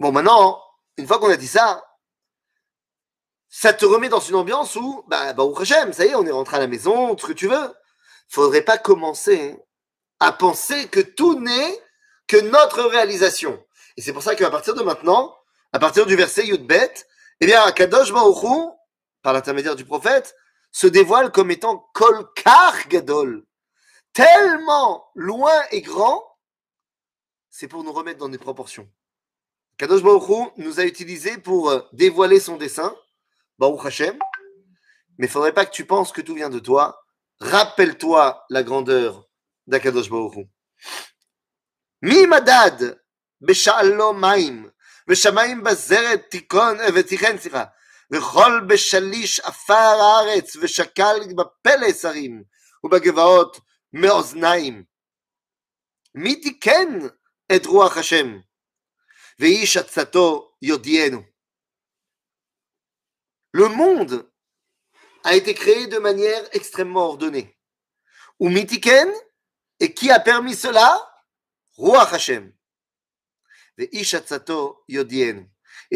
Bon, 0.01 0.13
maintenant, 0.13 0.63
une 0.97 1.07
fois 1.07 1.19
qu'on 1.19 1.31
a 1.31 1.37
dit 1.37 1.49
ça, 1.49 1.85
ça 3.49 3.73
te 3.73 3.85
remet 3.85 4.09
dans 4.09 4.21
une 4.21 4.35
ambiance 4.35 4.75
où, 4.77 5.05
bah, 5.07 5.33
bah 5.33 5.45
ça 5.65 6.05
y 6.05 6.09
est, 6.09 6.15
on 6.15 6.27
est 6.27 6.33
rentré 6.33 6.57
à 6.57 6.61
la 6.61 6.67
maison, 6.67 7.17
ce 7.17 7.27
que 7.27 7.33
tu 7.33 7.47
veux. 7.47 7.75
Faudrait 8.29 8.63
pas 8.63 8.79
commencer 8.79 9.57
à 10.19 10.33
penser 10.33 10.89
que 10.89 11.01
tout 11.01 11.39
n'est 11.39 11.81
que 12.27 12.37
notre 12.37 12.83
réalisation. 12.83 13.65
Et 13.97 14.03
c'est 14.03 14.13
pour 14.13 14.23
ça 14.23 14.35
qu'à 14.35 14.51
partir 14.51 14.75
de 14.75 14.83
maintenant, 14.83 15.37
à 15.73 15.79
partir 15.79 16.07
du 16.07 16.17
verset 16.17 16.47
Yudbet, 16.47 16.95
eh 17.41 17.47
bien, 17.47 17.71
Kadosh 17.73 18.13
Baruch 18.13 18.73
par 19.23 19.33
l'intermédiaire 19.33 19.77
du 19.77 19.85
prophète, 19.85 20.37
se 20.71 20.87
dévoile 20.87 21.31
comme 21.31 21.51
étant 21.51 21.89
Kolkar 21.95 22.89
Gadol. 22.89 23.45
Tellement 24.13 25.11
loin 25.15 25.63
et 25.71 25.81
grand, 25.81 26.23
c'est 27.51 27.69
pour 27.69 27.85
nous 27.85 27.93
remettre 27.93 28.19
dans 28.19 28.29
des 28.29 28.39
proportions. 28.39 28.89
Kadosh 29.78 30.02
Baruch 30.02 30.54
nous 30.58 30.80
a 30.80 30.84
utilisé 30.84 31.38
pour 31.38 31.70
euh, 31.70 31.82
dévoiler 31.94 32.40
son 32.40 32.58
dessin, 32.58 32.96
Baruch 33.58 33.86
Hashem. 33.86 34.18
Mais 35.18 35.26
il 35.26 35.30
ne 35.30 35.32
faudrait 35.32 35.54
pas 35.54 35.66
que 35.66 35.72
tu 35.72 35.86
penses 35.86 36.12
que 36.12 36.22
tout 36.22 36.36
vient 36.36 36.50
de 36.50 36.60
toi. 36.60 37.02
Rappelle-toi 37.40 38.44
la 38.50 38.64
grandeur 38.64 39.28
d'Akadosh 39.68 40.10
Baruch 40.10 40.36
Hu. 40.36 40.46
Mi 42.02 42.26
madad 42.28 42.98
בשעלו 43.42 44.14
מים, 44.14 44.70
ושמיים 45.08 45.64
בזרת 45.64 46.22
תיכון 46.30 46.78
ותיכן 46.96 47.38
סליחה, 47.38 47.66
וכל 48.12 48.62
בשליש 48.68 49.40
עפר 49.40 49.74
הארץ, 49.74 50.56
ושקל 50.56 51.16
בפלס 51.36 52.06
הרים, 52.06 52.44
ובגבעות 52.84 53.60
מאוזניים. 53.94 54.84
מי 56.16 56.36
תיקן 56.36 57.00
את 57.56 57.66
רוח 57.66 57.98
השם? 57.98 58.40
Le 59.39 61.25
monde 63.69 64.31
a 65.25 65.35
été 65.35 65.55
créé 65.55 65.89
de 65.89 65.99
manière 65.99 66.49
extrêmement 66.53 67.07
ordonnée. 67.07 67.59
Ou 68.39 68.49
mitiken, 68.49 69.13
et 69.81 69.93
qui 69.93 70.11
a 70.11 70.21
permis 70.21 70.55
cela? 70.55 71.11
Ruach 71.77 72.13
Hashem. 72.13 72.53
Et 73.79 74.05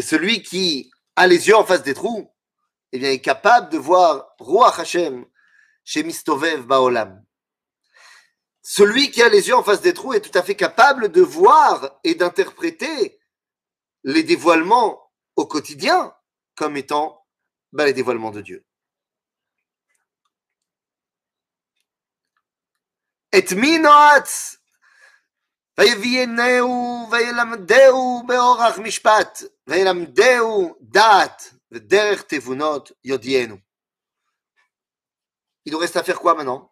celui 0.02 0.42
qui 0.42 0.90
a 1.14 1.26
les 1.26 1.48
yeux 1.48 1.56
en 1.56 1.64
face 1.64 1.82
des 1.82 1.94
trous, 1.94 2.30
eh 2.92 2.98
bien, 2.98 3.10
est 3.10 3.20
capable 3.20 3.70
de 3.70 3.78
voir 3.78 4.34
Ruach 4.40 4.80
Hashem 4.80 5.24
chez 5.84 6.02
Mistovev 6.02 6.66
Baolam. 6.66 7.24
Celui 8.62 9.10
qui 9.10 9.22
a 9.22 9.28
les 9.28 9.48
yeux 9.48 9.54
en 9.54 9.62
face 9.62 9.80
des 9.80 9.94
trous 9.94 10.14
est 10.14 10.20
tout 10.20 10.36
à 10.36 10.42
fait 10.42 10.56
capable 10.56 11.10
de 11.10 11.22
voir 11.22 12.00
et 12.04 12.14
d'interpréter 12.14 13.17
les 14.07 14.23
dévoilements 14.23 15.11
au 15.35 15.45
quotidien 15.45 16.15
comme 16.55 16.77
étant 16.77 17.25
bah, 17.71 17.85
les 17.85 17.93
dévoilements 17.93 18.31
de 18.31 18.41
Dieu. 18.41 18.65
Et 23.31 23.55
minoat 23.55 24.57
ויביאנהו 25.77 27.07
וילמדהו 27.11 28.23
באורח 28.27 28.79
משפט, 28.79 29.43
וילמדהו 29.67 30.75
דעת 30.81 31.53
ודרך 31.71 32.21
תבונות 32.21 32.91
יודיענו. 33.03 33.57
Il 35.65 35.71
nous 35.71 35.79
reste 35.79 35.95
à 35.95 36.03
faire 36.03 36.19
quoi 36.19 36.35
maintenant 36.35 36.71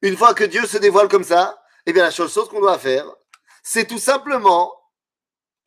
Une 0.00 0.16
fois 0.16 0.34
que 0.34 0.44
Dieu 0.44 0.66
se 0.66 0.78
dévoile 0.78 1.08
comme 1.08 1.22
ça, 1.22 1.62
eh 1.86 1.92
bien 1.92 2.02
la 2.02 2.10
seule 2.10 2.28
chose 2.28 2.48
qu'on 2.48 2.60
doit 2.60 2.78
faire, 2.78 3.06
c'est 3.62 3.86
tout 3.86 3.98
simplement 3.98 4.72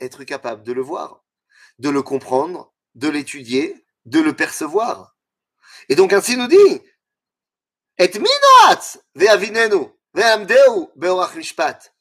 être 0.01 0.25
capable 0.25 0.63
de 0.63 0.73
le 0.73 0.83
voir, 0.83 1.25
de 1.79 1.89
le 1.89 2.03
comprendre, 2.03 2.73
de 2.95 3.09
l'étudier, 3.09 3.85
de 4.05 4.21
le 4.21 4.35
percevoir. 4.35 5.17
Et 5.89 5.95
donc 5.95 6.13
ainsi 6.13 6.37
nous 6.37 6.49
dit, 6.49 6.83
et 7.99 8.11
minat 8.19 8.81
ve'avinenu 9.15 9.87
ve'amdeu 10.15 10.89
be'orach 10.97 11.35
mishpat 11.37 11.93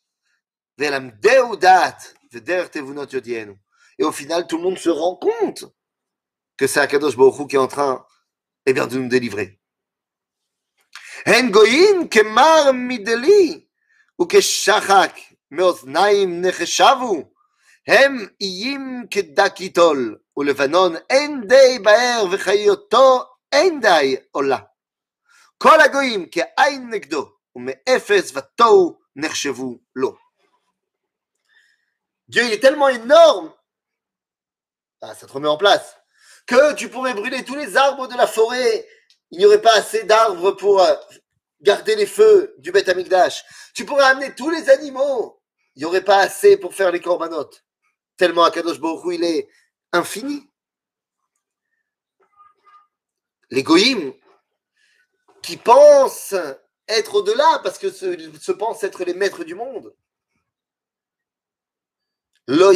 ve'lamdeu 0.77 1.57
dat 1.57 1.97
ve'der 2.31 2.69
tevunot 2.71 3.07
yodienu. 3.11 3.55
Et 3.97 4.03
au 4.03 4.11
final, 4.11 4.47
tout 4.47 4.57
le 4.57 4.63
monde 4.63 4.77
se 4.77 4.89
rend 4.89 5.17
compte 5.17 5.65
que 6.55 6.67
c'est 6.67 6.79
Akadosh 6.79 7.17
Baruch 7.17 7.39
Hu 7.39 7.47
qui 7.47 7.55
est 7.57 7.59
en 7.59 7.67
train 7.67 8.05
eh 8.65 8.73
bien, 8.73 8.87
de 8.87 8.97
nous 8.97 9.09
délivrer. 9.09 9.59
Hen 11.25 11.51
goyin 11.51 12.07
kemar 12.07 12.73
mideli 12.73 13.67
ou 14.17 14.25
keshachak 14.25 15.35
meoznaim 15.51 16.39
necheshavu 16.39 17.25
הם 17.88 18.26
איים 18.40 19.06
כדק 19.10 19.60
יטול 19.60 20.18
ולבנון 20.36 20.94
אין 21.10 21.46
די 21.46 21.78
באר 21.78 22.24
וחיותו 22.32 23.24
אין 23.52 23.80
די 23.80 24.16
עולה 24.30 24.58
כל 25.58 25.80
הגויים 25.80 26.26
כעין 26.30 26.90
נגדו 26.90 27.28
ומאפס 27.56 28.32
ותוהו 28.36 28.98
נחשבו 29.16 29.78
לו 29.96 30.16
Dieu 32.28 32.42
il 32.42 32.52
est 32.52 32.60
tellement 32.60 32.88
énorme 32.88 33.52
ah, 35.02 35.14
ça 35.14 35.26
te 35.26 35.32
remet 35.32 35.48
en 35.48 35.58
place 35.58 35.96
que 36.46 36.72
tu 36.72 36.88
pourrais 36.88 37.12
brûler 37.12 37.44
tous 37.44 37.54
les 37.54 37.76
arbres 37.76 38.08
de 38.08 38.16
la 38.16 38.26
forêt 38.26 38.86
il 39.34 39.38
n'y 39.38 39.46
aurait 39.46 39.60
pas 39.60 39.74
assez 39.74 40.04
d'arbres 40.04 40.52
pour 40.52 40.80
euh, 40.80 40.94
garder 41.60 41.96
les 41.96 42.06
feux 42.06 42.54
du 42.58 42.70
Beth 42.70 42.88
Amikdash. 42.88 43.44
Tu 43.74 43.84
pourrais 43.84 44.04
amener 44.04 44.32
tous 44.34 44.48
les 44.48 44.70
animaux. 44.70 45.40
Il 45.74 45.80
n'y 45.80 45.86
aurait 45.86 46.04
pas 46.04 46.18
assez 46.18 46.56
pour 46.56 46.72
faire 46.72 46.92
les 46.92 47.00
corbanotes. 47.00 47.64
tellement 48.19 48.43
Akadosh 48.43 48.79
Baruch 48.79 49.15
il 49.15 49.23
est 49.23 49.49
infini. 49.93 50.47
Les 53.49 53.63
qui 55.41 55.57
pensent 55.57 56.35
être 56.87 57.15
au-delà 57.15 57.61
parce 57.63 57.79
que 57.79 57.89
se, 57.89 58.37
se 58.37 58.51
pensent 58.51 58.83
être 58.83 59.03
les 59.05 59.15
maîtres 59.15 59.43
du 59.43 59.55
monde. 59.55 59.95
Lo. 62.47 62.71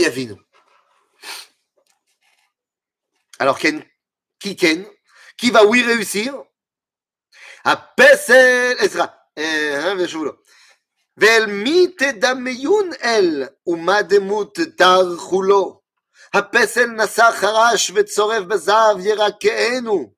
Alors 3.38 3.60
qui 3.60 4.56
ken, 4.56 4.86
qui 5.38 5.52
va 5.52 5.66
oui 5.66 5.84
réussir? 5.84 6.44
À 7.66 7.76
Pesel 7.76 8.78
Ezra. 8.80 9.20
Eh, 9.36 9.74
hein, 9.76 9.96
ואל 11.17 11.47
מי 11.47 11.87
תדמיון 11.99 12.91
אל, 13.03 13.45
ומה 13.67 14.03
דמות 14.03 14.59
תערכו 14.77 15.43
לו? 15.43 15.81
הפסל 16.35 16.87
נשא 16.87 17.31
חרש 17.33 17.91
וצורף 17.95 18.45
בזהב 18.45 18.99
ירקענו, 19.01 20.15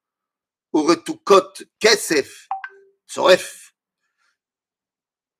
ורתוקות 0.75 1.59
כסף 1.81 2.47
צורף. 3.09 3.71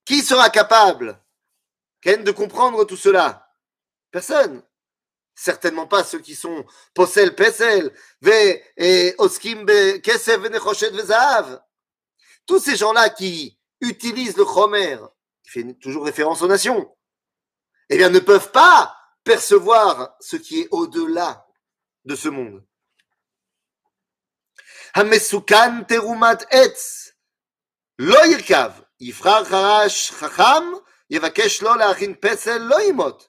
Qui 0.07 0.23
sera 0.23 0.51
capable 0.51 1.17
Ken, 2.01 2.25
de 2.25 2.33
comprendre 2.33 2.85
tout 2.85 2.97
cela 2.97 3.47
Personne. 4.11 4.63
certainement 5.41 5.87
pas 5.87 6.05
ceux 6.05 6.19
qui 6.21 6.35
sont 6.35 6.65
posel 6.95 7.35
pesel, 7.35 7.91
ve 8.21 8.61
et 8.77 9.15
oskim 9.19 9.65
be 9.65 10.01
kesef 10.03 10.41
venechoshet 10.41 10.91
vezav. 10.91 11.61
Tous 12.47 12.61
ces 12.61 12.77
gens-là 12.77 13.09
qui 13.09 13.59
utilisent 13.81 14.37
le 14.37 14.45
chomer, 14.45 14.99
qui 15.45 15.51
fait 15.51 15.75
toujours 15.75 16.05
référence 16.05 16.43
aux 16.43 16.49
nations, 16.49 16.97
eh 17.89 17.97
bien 17.97 18.11
ne 18.11 18.19
peuvent 18.19 18.51
pas 18.53 18.95
percevoir 19.25 20.17
ce 20.21 20.37
qui 20.37 20.61
est 20.61 20.69
au-delà 20.71 21.47
de 22.05 22.15
ce 22.17 22.29
monde. 22.29 22.65
המסוכן 24.95 25.85
תרומת 25.85 26.43
עץ 26.51 27.11
לא 27.99 28.27
ירכב, 28.27 28.71
יבחר 29.01 29.45
חרש 29.45 30.11
חכם, 30.11 30.65
יבקש 31.11 31.63
לו 31.63 31.75
להכין 31.75 32.15
פסל, 32.21 32.59
לא 32.59 32.81
ימות. 32.81 33.29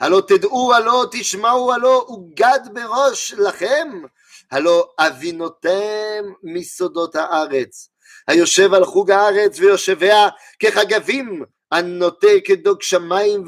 הלא 0.00 0.22
תדעו, 0.28 0.74
הלא 0.74 1.06
תשמעו, 1.12 1.72
הלא 1.72 2.04
הוגד 2.08 2.60
בראש 2.72 3.32
לכם, 3.32 4.02
הלא 4.50 4.94
אבינותם 4.98 6.24
מסודות 6.42 7.16
הארץ. 7.16 7.90
היושב 8.28 8.74
על 8.74 8.84
חוג 8.84 9.10
הארץ 9.10 9.58
ויושביה 9.58 10.28
כחגבים, 10.58 11.42
הנוטה 11.72 12.40
כדוג 12.44 12.82
שמיים 12.82 13.44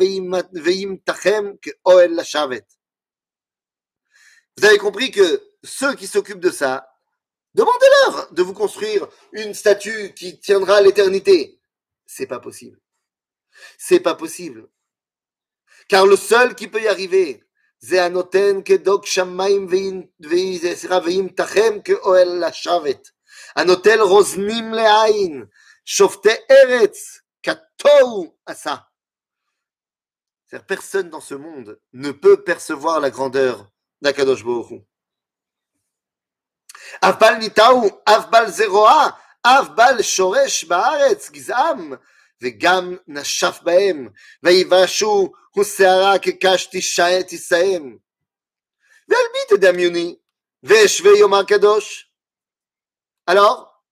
וימתחם 0.64 1.44
כאוהל 1.62 2.20
לשבת. 2.20 2.78
Vous 4.58 4.64
avez 4.64 4.78
compris 4.78 5.12
que 5.12 5.40
ceux 5.62 5.94
qui 5.94 6.08
s'occupent 6.08 6.40
de 6.40 6.50
ça, 6.50 6.88
demandez-leur 7.54 8.32
de 8.32 8.42
vous 8.42 8.54
construire 8.54 9.06
une 9.32 9.54
statue 9.54 10.14
qui 10.14 10.40
tiendra 10.40 10.78
à 10.78 10.80
l'éternité. 10.80 11.60
C'est 12.06 12.26
pas 12.26 12.40
possible. 12.40 12.80
C'est 13.78 14.00
pas 14.00 14.16
possible. 14.16 14.68
car 15.88 16.06
le 16.06 16.16
seul 16.16 16.54
qui 16.54 16.68
peut 16.68 16.82
y 16.82 16.88
arriver, 16.88 17.42
c'est 17.80 17.98
Anoten 23.54 23.98
kedok 23.98 24.26
shamaim 24.26 24.72
veim 24.72 24.76
tachem 24.76 24.78
ke 24.78 24.78
oel 24.78 24.88
lashavet. 24.88 25.04
Anotel 25.04 25.18
roznim 25.18 25.38
leain, 25.38 25.48
shofte 25.84 26.32
eretz, 26.48 27.22
katou 27.42 28.36
asa. 28.46 28.88
Personne 30.66 31.10
dans 31.10 31.20
ce 31.20 31.34
monde 31.34 31.78
ne 31.92 32.10
peut 32.10 32.42
percevoir 32.42 33.00
la 33.00 33.10
grandeur 33.10 33.70
d'Akadosh 34.00 34.44
Baruch 34.44 34.82
Avbal 37.02 37.38
nitaou, 37.38 37.90
avbal 38.06 38.50
zeroa, 38.50 39.18
avbal 39.44 40.02
shoresh 40.02 40.66
baaretz, 40.66 41.30
gizam, 41.30 41.98
וגם 42.42 42.96
נשף 43.08 43.58
בהם, 43.62 44.08
ויבשו 44.42 45.32
ושערה 45.58 46.18
כקש 46.18 46.66
תישאם. 46.66 47.96
ועל 49.08 49.26
מי 49.32 49.56
תדמיוני? 49.56 50.16
ואשווה 50.62 51.18
יאמר 51.18 51.44
קדוש. 51.44 52.01
Alors, 53.26 53.84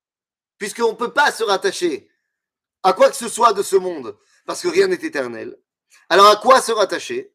puisqu'on 0.59 0.92
ne 0.92 0.96
peut 0.96 1.12
pas 1.12 1.33
se 1.33 1.44
rattacher 1.44 2.11
à 2.83 2.92
quoi 2.92 3.11
que 3.11 3.16
ce 3.16 3.29
soit 3.29 3.53
de 3.53 3.62
ce 3.62 3.77
monde, 3.77 4.16
parce 4.46 4.62
que 4.62 4.68
rien 4.68 4.87
n'est 4.87 4.94
éternel, 4.94 5.57
alors 6.09 6.27
à 6.27 6.37
quoi 6.37 6.61
se 6.61 6.72
rattacher 6.72 7.33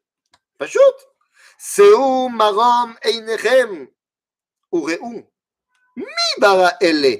פשוט. 0.58 1.12
שאו 1.58 2.28
מרום 2.28 2.94
עיניכם 3.04 3.84
וראו 4.72 5.22
מי 5.96 6.40
ברא 6.40 6.68
אלה 6.82 7.14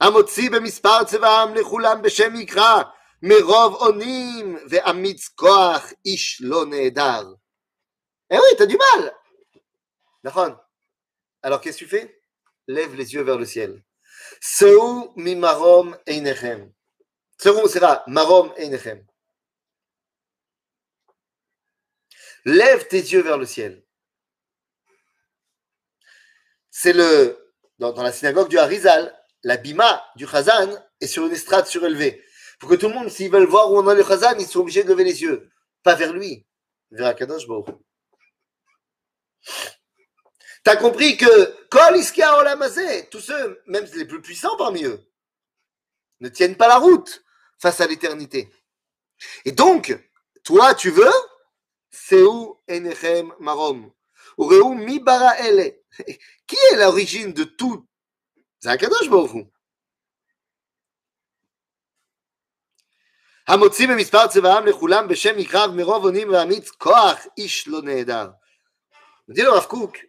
המוציא 0.00 0.50
במספר 0.50 1.04
צבאם 1.04 1.54
לכולם 1.54 2.02
בשם 2.02 2.34
מקרא 2.34 2.82
Merov 3.22 3.76
onim 3.82 4.56
ve'amitz 4.70 5.28
koach 5.36 5.92
ish 6.04 6.40
lo 6.40 6.64
nehedar. 6.64 7.26
Eh 8.30 8.38
oui, 8.38 8.56
t'as 8.56 8.64
du 8.64 8.78
mal. 8.78 9.14
D'accord. 10.24 10.56
Alors 11.42 11.60
qu'est-ce 11.60 11.76
que 11.80 11.84
tu 11.84 11.90
fais 11.90 12.22
Lève 12.66 12.94
les 12.94 13.12
yeux 13.12 13.20
vers 13.20 13.36
le 13.36 13.44
ciel. 13.44 13.82
Seu 14.41 15.13
mi 15.15 15.35
marom 15.35 15.95
einechem. 16.05 16.73
Seu 17.37 17.67
sera 17.67 18.03
marom 18.07 18.53
einechem. 18.57 19.05
Lève 22.45 22.87
tes 22.87 22.97
yeux 22.97 23.21
vers 23.21 23.37
le 23.37 23.45
ciel. 23.45 23.83
C'est 26.69 26.93
le, 26.93 27.53
dans, 27.79 28.03
la 28.03 28.11
synagogue 28.11 28.49
du 28.49 28.57
Harizal, 28.57 29.17
la 29.43 29.57
bima 29.57 30.03
du 30.15 30.27
Chazan 30.27 30.69
est 31.01 31.07
sur 31.07 31.25
une 31.25 31.31
estrade 31.31 31.65
surélevée. 31.65 32.23
Pour 32.59 32.69
que 32.69 32.75
tout 32.75 32.87
le 32.87 32.93
monde, 32.93 33.09
s'ils 33.09 33.31
veulent 33.31 33.47
voir 33.47 33.71
où 33.71 33.77
on 33.77 33.87
a 33.87 33.95
le 33.95 34.03
Chazan, 34.03 34.37
ils 34.39 34.47
sont 34.47 34.59
obligés 34.59 34.83
de 34.83 34.89
lever 34.89 35.03
les 35.03 35.21
yeux. 35.21 35.49
Pas 35.83 35.95
vers 35.95 36.13
lui, 36.13 36.45
vers 36.91 37.07
Akadosh 37.07 37.47
Baruch. 37.47 37.75
T'as 40.64 40.76
compris 40.76 41.16
que 41.16 41.66
Kol 41.68 41.96
Iskia 41.96 42.38
Olamazé, 42.38 43.08
tous 43.10 43.20
ceux, 43.20 43.62
même 43.66 43.86
les 43.94 44.04
plus 44.04 44.20
puissants 44.20 44.56
parmi 44.56 44.84
eux, 44.84 45.00
ne 46.20 46.28
tiennent 46.28 46.56
pas 46.56 46.68
la 46.68 46.78
route 46.78 47.24
face 47.58 47.80
à 47.80 47.86
l'éternité. 47.86 48.50
Et 49.44 49.52
donc, 49.52 49.96
toi, 50.44 50.74
tu 50.74 50.90
veux 50.90 51.12
Seu 51.90 52.58
Enechem 52.68 53.32
Marom. 53.40 53.90
Ureu 54.38 54.74
Mi 54.74 55.00
Bara 55.00 55.38
Ele. 55.40 55.76
Qui 56.46 56.56
est 56.72 56.76
l'origine 56.76 57.32
de 57.32 57.44
tout 57.44 57.86
זה 58.60 58.72
הקדוש 58.72 59.08
ברוך 59.08 59.32
הוא. 59.32 59.44
המוציא 63.48 63.88
במספר 63.88 64.26
צבאם 64.26 64.66
לכולם 64.66 65.08
בשם 65.08 65.36
מקרב 65.36 65.70
מרוב 65.70 66.04
אונים 66.04 66.32
ואמיץ 66.32 66.70
כוח 66.70 67.18
איש 67.38 67.68
לא 67.68 67.82
נהדר. 67.82 68.30
Me 69.28 69.32
dit 69.32 69.42
le 69.42 69.50
Rav 69.50 69.68
Kook, 69.68 70.06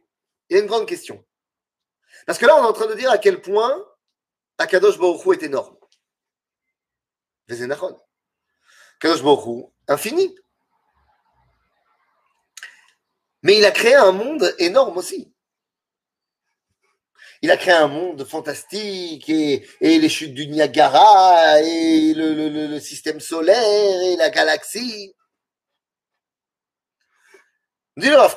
il 0.48 0.56
y 0.56 0.60
a 0.60 0.62
une 0.62 0.68
grande 0.68 0.86
question. 0.86 1.24
Parce 2.26 2.38
que 2.38 2.46
là, 2.46 2.56
on 2.56 2.62
est 2.62 2.66
en 2.66 2.72
train 2.72 2.86
de 2.86 2.94
dire 2.94 3.10
à 3.10 3.18
quel 3.18 3.40
point 3.40 3.84
Akadosh 4.58 4.98
Baruchou 4.98 5.32
est 5.32 5.42
énorme. 5.42 5.76
Vezenachon. 7.48 7.98
Akadosh 8.98 9.22
Baruchou, 9.22 9.72
infini. 9.88 10.34
Mais 13.42 13.58
il 13.58 13.64
a 13.64 13.70
créé 13.70 13.94
un 13.94 14.12
monde 14.12 14.54
énorme 14.58 14.96
aussi. 14.96 15.32
Il 17.42 17.50
a 17.50 17.56
créé 17.56 17.74
un 17.74 17.86
monde 17.86 18.24
fantastique 18.24 19.28
et, 19.28 19.66
les 19.80 20.08
chutes 20.08 20.34
du 20.34 20.46
Niagara 20.46 21.60
et 21.60 22.14
le, 22.14 22.80
système 22.80 23.20
solaire 23.20 24.02
et 24.02 24.16
la 24.16 24.30
galaxie. 24.30 25.14
Dit 27.96 28.08
le 28.08 28.16
Rav 28.16 28.36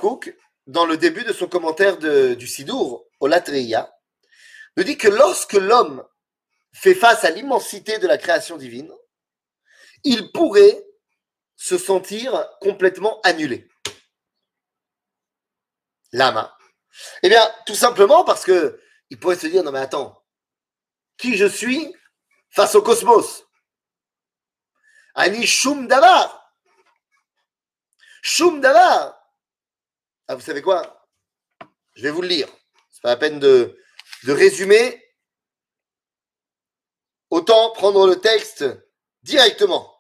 dans 0.69 0.85
le 0.85 0.97
début 0.97 1.23
de 1.23 1.33
son 1.33 1.47
commentaire 1.47 1.97
du 1.97 2.47
Sidour, 2.47 3.07
au 3.19 3.25
Latreia, 3.25 3.91
nous 4.77 4.83
dit 4.83 4.99
que 4.99 5.07
lorsque 5.07 5.53
l'homme 5.53 6.07
fait 6.73 6.93
face 6.93 7.25
à 7.25 7.31
l'immensité 7.31 7.97
de 7.97 8.05
la 8.05 8.19
création 8.19 8.55
divine, 8.55 8.93
il 10.03 10.31
pourrait 10.31 10.85
se 11.55 11.79
sentir 11.79 12.47
complètement 12.61 13.19
annulé. 13.21 13.67
Lama. 16.11 16.55
Eh 17.23 17.29
bien, 17.29 17.51
tout 17.65 17.73
simplement 17.73 18.23
parce 18.23 18.45
que 18.45 18.79
il 19.09 19.19
pourrait 19.19 19.37
se 19.37 19.47
dire 19.47 19.63
non 19.63 19.71
mais 19.71 19.79
attends, 19.79 20.23
qui 21.17 21.35
je 21.35 21.47
suis 21.47 21.91
face 22.51 22.75
au 22.75 22.83
cosmos? 22.83 23.43
Ani 25.15 25.47
Shum 25.47 25.87
Davar. 25.87 26.53
Shum 28.21 28.61
Davar. 28.61 29.18
Ah, 30.31 30.35
vous 30.35 30.41
savez 30.41 30.61
quoi? 30.61 31.09
Je 31.95 32.03
vais 32.03 32.11
vous 32.11 32.21
le 32.21 32.27
lire. 32.27 32.47
C'est 32.91 33.01
pas 33.01 33.09
la 33.09 33.17
peine 33.17 33.39
de, 33.39 33.75
de 34.25 34.31
résumer. 34.31 35.03
Autant 37.31 37.71
prendre 37.71 38.05
le 38.05 38.21
texte 38.21 38.63
directement. 39.23 39.91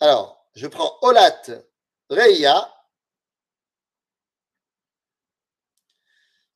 Alors, 0.00 0.48
je 0.54 0.66
prends 0.66 0.98
Olat 1.02 1.42
Reya. 2.08 2.74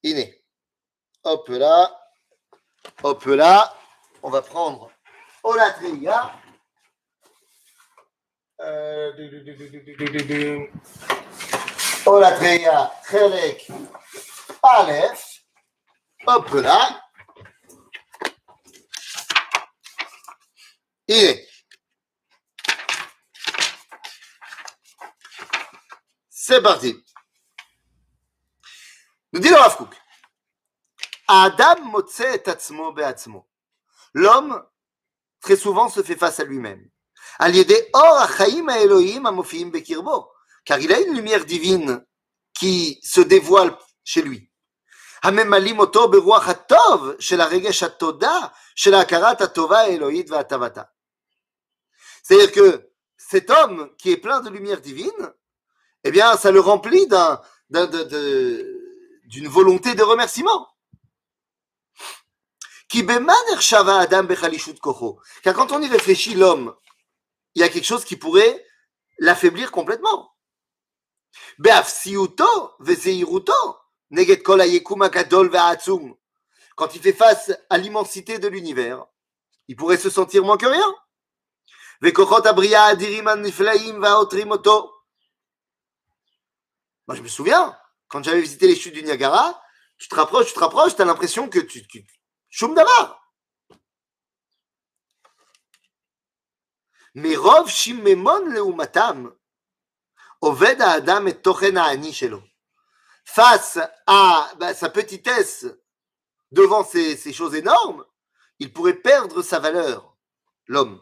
Iné. 0.03 0.43
Hop 1.25 1.47
là. 1.49 2.11
Hop 3.03 3.23
là. 3.27 3.77
On 4.23 4.31
va 4.31 4.41
prendre 4.41 4.91
Olat 5.43 5.73
Reya. 5.73 6.41
Euh, 8.61 9.13
Olatreya, 12.07 12.93
Chelek, 13.09 13.69
Aleph. 14.63 15.43
Hop 16.27 16.49
là. 16.55 17.01
Et 21.09 21.49
c'est 26.31 26.63
parti. 26.63 26.95
Nous 29.33 29.41
dit 29.41 29.49
le 29.49 29.57
Rav 29.57 29.89
Adam 31.29 31.85
motse 31.85 32.21
et 32.21 32.49
atzmo 32.49 32.93
beatzmo. 32.93 33.49
L'homme, 34.15 34.65
très 35.41 35.57
souvent, 35.57 35.89
se 35.89 36.03
fait 36.03 36.17
face 36.17 36.41
à 36.41 36.45
lui-même. 36.45 36.89
Al 37.39 37.55
yede 37.55 37.89
or 37.93 38.19
achaim 38.19 38.69
elohim 38.69 39.27
amofiim 39.27 39.71
bekirbo 39.71 40.32
car 40.65 40.79
il 40.81 40.93
a 40.93 41.01
une 41.01 41.15
lumière 41.15 41.45
divine 41.45 42.05
qui 42.55 43.01
se 43.03 43.21
dévoile 43.21 43.77
chez 44.05 44.23
lui. 44.23 44.51
C'est-à-dire 52.23 52.53
que 52.53 52.91
cet 53.17 53.51
homme 53.51 53.95
qui 53.99 54.11
est 54.11 54.17
plein 54.17 54.41
de 54.41 54.51
lumière 54.51 54.81
divine, 54.81 55.33
eh 56.05 56.11
bien, 56.11 56.37
ça 56.37 56.51
le 56.51 56.61
remplit 56.61 57.07
d'une 59.25 59.49
volonté 59.49 59.95
de 59.95 60.03
remerciement. 60.03 60.69
Car 65.43 65.55
quand 65.55 65.73
on 65.73 65.81
y 65.81 65.89
réfléchit, 65.89 66.35
l'homme, 66.35 66.75
il 67.55 67.61
y 67.61 67.63
a 67.63 67.69
quelque 67.69 67.87
chose 67.87 68.05
qui 68.05 68.17
pourrait 68.17 68.67
l'affaiblir 69.19 69.71
complètement. 69.71 70.32
Quand 76.77 76.95
il 76.95 77.03
fait 77.03 77.13
face 77.13 77.53
à 77.71 77.79
l'immensité 77.79 78.39
de 78.39 78.49
l'univers, 78.49 79.05
il 79.69 79.77
pourrait 79.77 79.97
se 79.97 80.11
sentir 80.11 80.45
moins 80.45 80.57
que 80.57 80.67
rien. 80.67 80.95
Moi, 87.07 87.17
je 87.17 87.23
me 87.23 87.29
souviens, 87.29 87.79
quand 88.09 88.23
j'avais 88.23 88.41
visité 88.41 88.67
les 88.67 88.77
chutes 88.77 88.95
du 88.95 89.03
Niagara, 89.03 89.63
tu 89.99 90.09
te 90.09 90.15
rapproches, 90.15 90.49
tu 90.49 90.55
te 90.55 90.61
rapproches, 90.61 90.97
tu 90.97 91.03
as 91.03 91.05
l'impression 91.05 91.49
que 91.49 91.61
tu. 91.61 91.87
tu 91.87 92.05
d'avar. 92.75 93.23
Mais 97.15 97.37
Rov 97.37 97.69
Shimemon 97.69 98.47
Leumatam, 98.47 99.33
Oved 99.33 99.37
Adam 99.37 99.37
et 99.37 99.37
Tochen 99.37 99.39
Ani 99.39 99.41
Shelo. 100.21 100.32
Face 103.25 103.79
à 104.07 104.51
bah, 104.59 104.75
sa 104.75 104.91
petitesse 104.91 105.67
devant 106.51 106.85
ces, 106.85 107.33
choses 107.33 107.55
énormes, 107.55 108.05
il 108.59 108.73
pourrait 108.73 108.95
perdre 108.95 109.43
sa 109.43 109.61
valeur, 109.61 110.17
l'homme. 110.67 111.01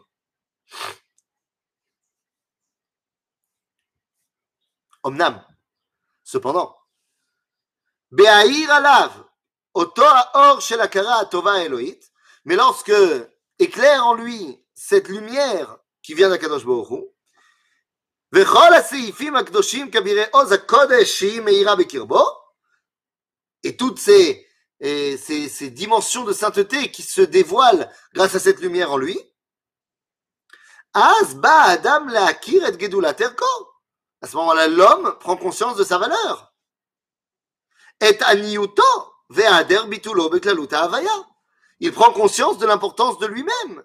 Omnam. 5.03 5.43
Cependant, 6.23 6.77
Be'ahir 8.11 8.71
alav, 8.71 9.25
oto 9.73 10.03
tova 11.31 11.63
Elohit, 11.63 11.99
mais 12.45 12.55
lorsque 12.55 12.93
éclaire 13.57 14.05
en 14.05 14.13
lui 14.13 14.63
cette 14.75 15.07
lumière 15.07 15.79
qui 16.03 16.13
vient 16.13 16.29
d'Akadosh 16.29 16.65
Baruch 16.65 17.10
et 23.63 23.75
toutes 23.75 23.99
ces, 23.99 24.47
et 24.79 25.17
ces, 25.17 25.49
ces, 25.49 25.69
dimensions 25.69 26.23
de 26.23 26.31
sainteté 26.31 26.91
qui 26.91 27.03
se 27.03 27.21
dévoilent 27.21 27.91
grâce 28.13 28.35
à 28.35 28.39
cette 28.39 28.61
lumière 28.61 28.91
en 28.91 28.97
lui. 28.97 29.19
À 34.21 34.27
ce 34.27 34.37
moment-là, 34.37 34.67
l'homme 34.67 35.17
prend 35.19 35.35
conscience 35.35 35.75
de 35.75 35.83
sa 35.83 35.97
valeur. 35.97 36.53
Et 37.99 38.17
Il 41.79 41.91
prend 41.91 42.11
conscience 42.13 42.57
de 42.57 42.65
l'importance 42.65 43.19
de 43.19 43.27
lui-même. 43.27 43.83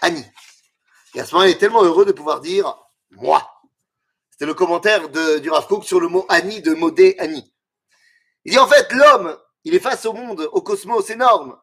Ani. 0.00 0.24
Et 1.14 1.20
à 1.20 1.24
ce 1.24 1.32
moment-là, 1.34 1.50
il 1.50 1.54
est 1.54 1.58
tellement 1.58 1.82
heureux 1.82 2.04
de 2.04 2.12
pouvoir 2.12 2.40
dire 2.40 2.76
moi. 3.10 3.50
C'était 4.30 4.46
le 4.46 4.54
commentaire 4.54 5.08
de, 5.08 5.38
du 5.38 5.50
Rav 5.50 5.66
sur 5.82 6.00
le 6.00 6.08
mot 6.08 6.26
ani 6.28 6.62
de 6.62 6.74
Modé 6.74 7.16
Ani. 7.18 7.52
Il 8.44 8.52
dit 8.52 8.58
en 8.58 8.68
fait, 8.68 8.92
l'homme, 8.92 9.36
il 9.64 9.74
est 9.74 9.80
face 9.80 10.04
au 10.06 10.12
monde, 10.12 10.48
au 10.52 10.62
cosmos 10.62 11.10
énorme. 11.10 11.60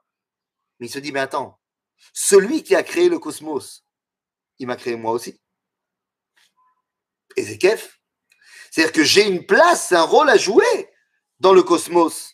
Mais 0.80 0.88
il 0.88 0.90
se 0.90 1.00
dit, 1.00 1.12
mais 1.12 1.22
attends, 1.22 1.60
celui 2.14 2.64
qui 2.64 2.76
a 2.76 2.84
créé 2.84 3.10
le 3.10 3.20
cosmos, 3.20 3.86
il 4.60 4.68
m'a 4.68 4.76
créé 4.76 4.96
moi 4.96 5.12
aussi. 5.12 5.40
Et. 7.38 7.44
C'est-à-dire 7.44 8.92
que 8.92 9.04
j'ai 9.04 9.28
une 9.28 9.46
place, 9.46 9.92
un 9.92 10.04
rôle 10.04 10.30
à 10.30 10.38
jouer 10.38 10.94
dans 11.40 11.54
le 11.54 11.64
cosmos, 11.64 12.34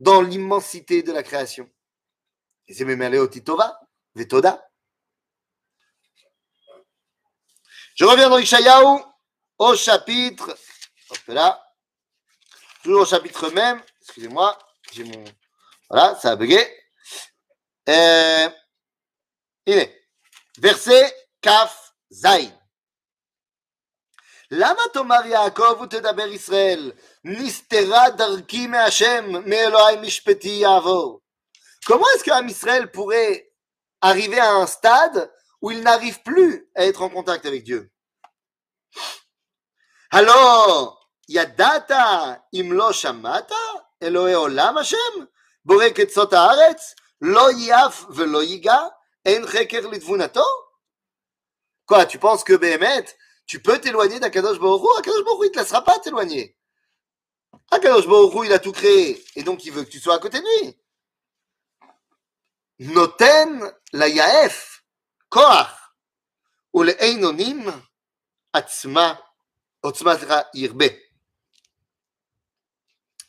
dans 0.00 0.22
l'immensité 0.22 1.02
de 1.02 1.12
la 1.12 1.22
création. 1.22 1.68
Et 2.68 2.74
c'est 2.74 3.30
Titova, 3.30 3.78
Vetoda. 4.14 4.67
Je 7.97 8.05
reviens 8.05 8.29
dans 8.29 8.37
Ishayahu 8.37 8.99
au 9.57 9.75
chapitre, 9.75 10.55
hop 11.09 11.19
là, 11.27 11.63
toujours 12.83 13.01
au 13.01 13.05
chapitre 13.05 13.49
même, 13.49 13.81
excusez-moi, 14.01 14.57
j'ai 14.91 15.03
mon, 15.03 15.23
voilà, 15.89 16.15
ça 16.15 16.31
a 16.31 16.35
bugué. 16.35 16.65
Euh, 17.89 18.49
il 19.65 19.77
est, 19.77 20.07
verset 20.57 21.13
Kaf 21.41 21.93
Zain. 22.11 22.51
למה 24.55 24.81
תאמר 24.93 25.25
יעקב 25.25 25.81
ותדבר 25.81 26.27
ישראל, 26.27 26.91
נסתרה 27.23 28.09
דרכי 28.09 28.67
מהשם, 28.67 29.25
מאלוהי 29.49 29.97
משפטי 29.97 30.49
יעבור. 30.49 31.19
Comment 31.85 32.05
est-ce 32.15 32.23
qu'un 32.23 32.47
Israël 32.47 32.91
pourrait 32.91 33.51
arriver 34.01 34.39
à 34.39 34.51
un 34.53 34.67
stade 34.67 35.31
où 35.60 35.70
il 35.70 35.82
n'arrive 35.82 36.22
plus 36.22 36.68
à 36.74 36.84
être 36.84 37.02
en 37.02 37.08
contact 37.08 37.46
avec 37.46 37.64
Dieu 37.64 37.90
Alors, 40.10 41.08
yadata 41.28 42.44
im 42.54 42.72
lo 42.72 42.92
shamata, 42.92 43.54
Elohe 44.00 44.34
olam 44.34 44.76
Hashem, 44.76 45.28
borek 45.64 45.98
et 45.98 46.08
sot 46.08 46.32
haaretz, 46.32 46.94
lo 47.20 47.50
yaf 47.50 48.06
velo 48.10 48.42
yiga, 48.42 48.94
en 49.26 49.46
cheker 49.46 49.90
litvunato 49.90 50.44
Quoi, 51.86 52.04
tu 52.04 52.18
penses 52.18 52.44
que 52.44 52.52
Béhémet, 52.52 53.06
tu 53.46 53.62
peux 53.62 53.80
t'éloigner 53.80 54.20
d'Akadosh 54.20 54.58
Baruch 54.60 54.98
Akadosh 54.98 55.24
Baruch 55.24 55.40
il 55.44 55.48
ne 55.48 55.52
te 55.54 55.58
laissera 55.58 55.82
pas 55.82 55.98
t'éloigner. 55.98 56.54
Akadosh 57.70 58.06
Baruch 58.06 58.44
il 58.44 58.52
a 58.52 58.58
tout 58.58 58.72
créé, 58.72 59.24
et 59.36 59.42
donc 59.42 59.64
il 59.64 59.72
veut 59.72 59.84
que 59.84 59.90
tu 59.90 59.98
sois 59.98 60.14
à 60.14 60.18
côté 60.18 60.38
de 60.40 60.44
lui. 60.44 60.78
Noten 62.80 63.72
la 63.92 64.08
yaef, 64.08 64.77
koach, 65.28 65.70
ou 66.72 66.82
le 66.82 67.02
einonim, 67.02 67.72
atzma, 68.52 69.18
otzma 69.82 70.16
irbe. 70.54 70.90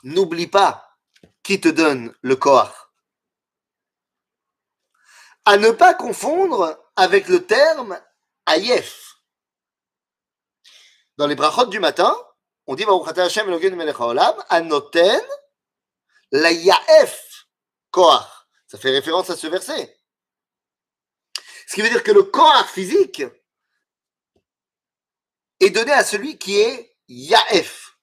N'oublie 0.03 0.47
pas 0.47 0.97
qui 1.43 1.59
te 1.59 1.69
donne 1.69 2.13
le 2.21 2.35
koach. 2.35 2.71
À 5.45 5.57
ne 5.57 5.71
pas 5.71 5.93
confondre 5.93 6.79
avec 6.95 7.27
le 7.27 7.45
terme 7.45 7.99
ayef. 8.45 9.15
Dans 11.17 11.27
les 11.27 11.35
brachot 11.35 11.65
du 11.65 11.79
matin, 11.79 12.15
on 12.67 12.75
dit 12.75 12.85
Hashem 12.85 13.47
Elokeinu 13.47 13.75
melech 13.75 13.99
haolam, 13.99 14.35
anoten 14.49 15.21
la 16.31 16.51
yaef 16.51 17.47
koach. 17.91 18.25
Ça 18.67 18.77
fait 18.77 18.91
référence 18.91 19.29
à 19.29 19.35
ce 19.35 19.47
verset. 19.47 19.98
Ce 21.69 21.75
qui 21.75 21.83
veut 21.83 21.89
dire 21.89 22.01
que 22.01 22.11
le 22.11 22.23
koach 22.23 22.65
physique 22.65 23.21
est 25.59 25.69
donné 25.69 25.91
à 25.91 26.03
celui 26.03 26.35
qui 26.39 26.59
est 26.59 26.97
yaef. 27.07 27.95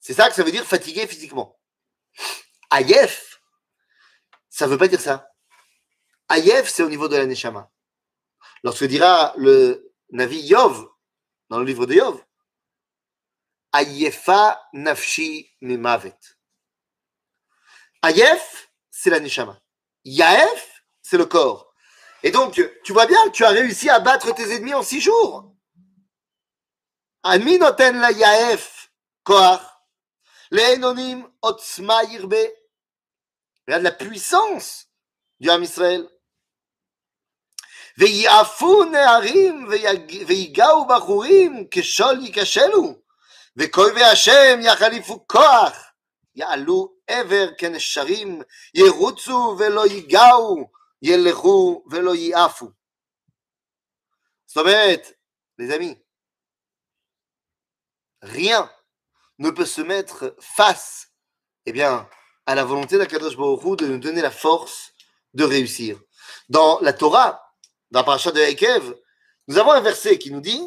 C'est 0.00 0.14
ça 0.14 0.28
que 0.28 0.34
ça 0.34 0.42
veut 0.42 0.50
dire 0.50 0.66
fatigué 0.66 1.06
physiquement. 1.06 1.60
Ayef, 2.70 3.40
ça 4.50 4.66
ne 4.66 4.72
veut 4.72 4.78
pas 4.78 4.88
dire 4.88 5.00
ça. 5.00 5.32
Ayef, 6.28 6.68
c'est 6.68 6.82
au 6.82 6.88
niveau 6.88 7.06
de 7.06 7.16
la 7.16 7.26
neshama. 7.26 7.70
Lorsque 8.64 8.82
dira 8.82 9.32
le 9.36 9.94
Navi 10.10 10.40
Yov, 10.40 10.88
dans 11.48 11.60
le 11.60 11.64
livre 11.64 11.86
de 11.86 11.94
Yov. 11.94 12.20
Ayefa 13.70 14.60
nafshi 14.72 15.54
mimavet. 15.60 16.18
Ayef, 18.02 18.72
c'est 18.90 19.10
la 19.10 19.20
neshama. 19.20 19.62
Yaef, 20.04 20.82
c'est 21.00 21.16
le 21.16 21.26
corps. 21.26 21.72
Et 22.23 22.31
donc, 22.31 22.61
tu 22.83 22.93
vois 22.93 23.07
bien 23.07 23.23
que 23.25 23.31
tu 23.31 23.43
as 23.43 23.49
réussi 23.49 23.89
à 23.89 23.99
battre 23.99 24.33
tes 24.33 24.55
ennemis 24.55 24.73
en 24.73 24.83
six 24.83 25.01
jours. 25.01 25.53
Ami 27.23 27.57
noten 27.57 27.99
la 27.99 28.11
yaef 28.11 28.91
koach. 29.23 29.61
Le'enonim 30.51 31.27
otzma 31.41 32.03
yirbe. 32.03 32.43
Regarde 33.67 33.83
la 33.83 33.91
puissance 33.91 34.87
du 35.39 35.49
Ham 35.49 35.63
Israël. 35.63 36.07
ויעפו 37.97 38.83
נערים 38.83 39.67
ויגעו 40.27 40.85
בחורים 40.85 41.67
כשול 41.71 42.25
ייכשלו, 42.25 42.95
וכאובי 43.57 44.03
השם 44.03 44.59
יחליפו 44.61 45.27
כוח, 45.27 45.73
יעלו 46.35 46.93
עבר 47.07 47.47
כנשרים, 47.57 48.41
ירוצו 48.73 49.55
ולא 49.59 49.87
ייגעו, 49.87 50.71
ילכו 51.01 51.83
ולא 51.91 52.15
ייעפו. 52.15 52.71
זאת 54.47 54.57
אומרת, 54.57 55.11
les 55.59 55.71
amis, 55.71 55.95
rien 58.21 58.69
ne 59.39 59.49
peut 59.49 59.65
se 59.65 59.81
mettre 59.81 60.35
face, 60.39 61.07
eh 61.65 61.71
bien, 61.71 62.07
à 62.45 62.55
la 62.55 62.65
volonté 62.65 62.97
d'Akadosh 62.97 63.37
Baruch 63.37 63.63
Hu 63.63 63.75
de 63.77 63.87
nous 63.87 63.99
donner 63.99 64.21
la 64.21 64.31
force 64.31 64.91
de 65.33 65.43
réussir. 65.43 65.99
Dans 66.49 66.79
la 66.81 66.93
Torah, 66.93 67.41
dans 67.91 67.99
la 67.99 68.03
paracha 68.03 68.31
de 68.31 68.41
Ekev, 68.41 68.93
nous 69.47 69.57
avons 69.57 69.71
un 69.71 69.81
verset 69.81 70.17
qui 70.17 70.31
nous 70.31 70.41
dit 70.41 70.61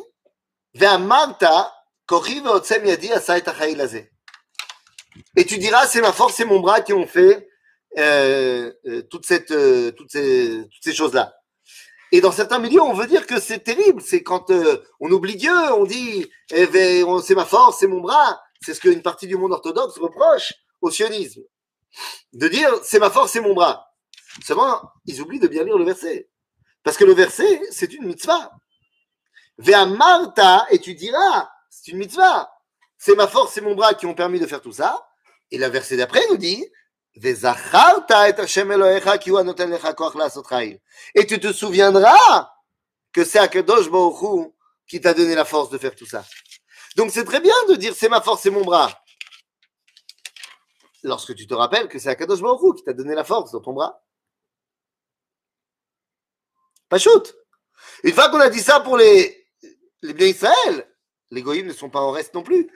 Et 5.37 5.47
tu 5.47 5.59
diras, 5.59 5.87
c'est 5.87 6.01
ma 6.01 6.13
force 6.13 6.41
et 6.41 6.45
mon 6.45 6.61
bras 6.61 6.81
qui 6.81 6.93
ont 6.93 7.07
fait 7.07 7.48
euh, 7.98 8.72
euh, 8.86 9.02
toute 9.10 9.26
cette, 9.26 9.52
euh, 9.52 9.92
toutes 9.92 10.12
ces, 10.12 10.64
toutes 10.72 10.84
ces 10.84 10.94
choses-là. 10.94 11.34
Et 12.12 12.22
dans 12.22 12.32
certains 12.32 12.60
milieux, 12.60 12.82
on 12.82 12.94
veut 12.94 13.08
dire 13.08 13.26
que 13.26 13.40
c'est 13.40 13.60
terrible. 13.60 14.02
C'est 14.02 14.24
quand 14.24 14.52
on 15.00 15.12
oublie 15.12 15.36
Dieu, 15.36 15.54
on 15.74 15.86
dit 15.86 16.28
eh 16.52 16.68
ben, 16.68 17.06
c'est 17.22 17.36
ma 17.36 17.46
force, 17.46 17.80
c'est 17.80 17.88
mon 17.88 18.02
bras. 18.02 18.42
C'est 18.62 18.74
ce 18.74 18.82
qu'une 18.82 19.02
partie 19.02 19.28
du 19.28 19.38
monde 19.38 19.52
orthodoxe 19.52 19.98
reproche 19.98 20.54
au 20.82 20.90
sionisme. 20.90 21.42
De 22.34 22.48
dire 22.48 22.72
c'est 22.84 23.00
ma 23.00 23.10
force, 23.10 23.32
c'est 23.32 23.42
mon 23.42 23.54
bras. 23.54 23.86
Seulement, 24.44 24.82
ils 25.06 25.22
oublient 25.22 25.40
de 25.40 25.48
bien 25.48 25.64
lire 25.64 25.78
le 25.78 25.86
verset. 25.86 26.30
Parce 26.84 26.98
que 26.98 27.04
le 27.06 27.14
verset, 27.14 27.62
c'est 27.72 27.94
une 27.94 28.06
mitzvah. 28.06 28.52
Marta, 29.58 30.66
et 30.72 30.80
tu 30.80 30.96
diras, 30.96 31.50
c'est 31.70 31.92
une 31.92 31.98
mitzvah. 31.98 32.50
C'est 32.98 33.16
ma 33.16 33.28
force 33.28 33.58
et 33.58 33.62
mon 33.62 33.76
bras 33.76 33.94
qui 33.94 34.06
ont 34.06 34.14
permis 34.14 34.40
de 34.40 34.46
faire 34.46 34.62
tout 34.62 34.72
ça. 34.72 35.08
Et 35.52 35.58
le 35.58 35.68
verset 35.68 35.98
d'après 35.98 36.22
nous 36.30 36.38
dit, 36.38 36.66
et 41.16 41.26
tu 41.26 41.40
te 41.40 41.52
souviendras 41.54 42.52
que 43.12 43.24
c'est 43.24 43.40
Akadosh 43.40 43.90
Baruch 43.90 44.52
qui 44.88 45.02
t'a 45.02 45.14
donné 45.14 45.36
la 45.36 45.46
force 45.46 45.70
de 45.70 45.78
faire 45.78 45.96
tout 45.96 46.06
ça. 46.06 46.24
Donc 46.96 47.12
c'est 47.12 47.26
très 47.26 47.40
bien 47.40 47.54
de 47.68 47.76
dire 47.76 47.94
c'est 47.96 48.10
ma 48.10 48.22
force 48.22 48.46
et 48.46 48.50
mon 48.50 48.64
bras. 48.64 48.92
Lorsque 51.04 51.36
tu 51.36 51.48
te 51.48 51.54
rappelles 51.54 51.88
que 51.88 52.00
c'est 52.00 52.10
Akadosh 52.10 52.42
Baruch 52.42 52.78
qui 52.78 52.84
t'a 52.84 52.94
donné 52.94 53.16
la 53.16 53.24
force 53.24 53.52
dans 53.52 53.62
ton 53.62 53.74
bras. 53.74 54.04
Pas 56.90 56.98
shoot. 57.00 57.36
Une 58.04 58.14
fois 58.14 58.30
qu'on 58.30 58.40
a 58.40 58.50
dit 58.50 58.62
ça 58.62 58.80
pour 58.80 58.98
les, 58.98 59.48
les 60.02 60.14
biens 60.14 60.28
Israël, 60.28 60.90
les 61.32 61.42
goyim 61.42 61.66
ne 61.66 61.74
sont 61.74 61.90
pas 61.90 62.02
en 62.02 62.12
reste 62.12 62.34
non 62.34 62.44
plus. 62.44 62.72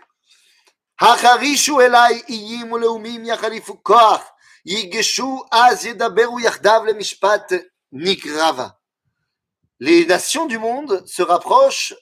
Les 9.81 10.07
nations 10.07 10.47
du 10.47 10.59
monde 10.59 11.07
se 11.07 11.23
rapprochent 11.23 11.94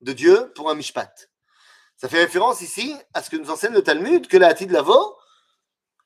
de 0.00 0.12
Dieu 0.12 0.52
pour 0.54 0.70
un 0.70 0.74
mishpat. 0.74 1.28
Ça 1.96 2.08
fait 2.08 2.18
référence 2.18 2.62
ici 2.62 2.96
à 3.12 3.22
ce 3.22 3.30
que 3.30 3.36
nous 3.36 3.50
enseigne 3.50 3.72
le 3.72 3.82
Talmud, 3.82 4.26
que 4.28 4.36
la 4.36 4.48
Hatid 4.48 4.70
Lavo, 4.70 5.16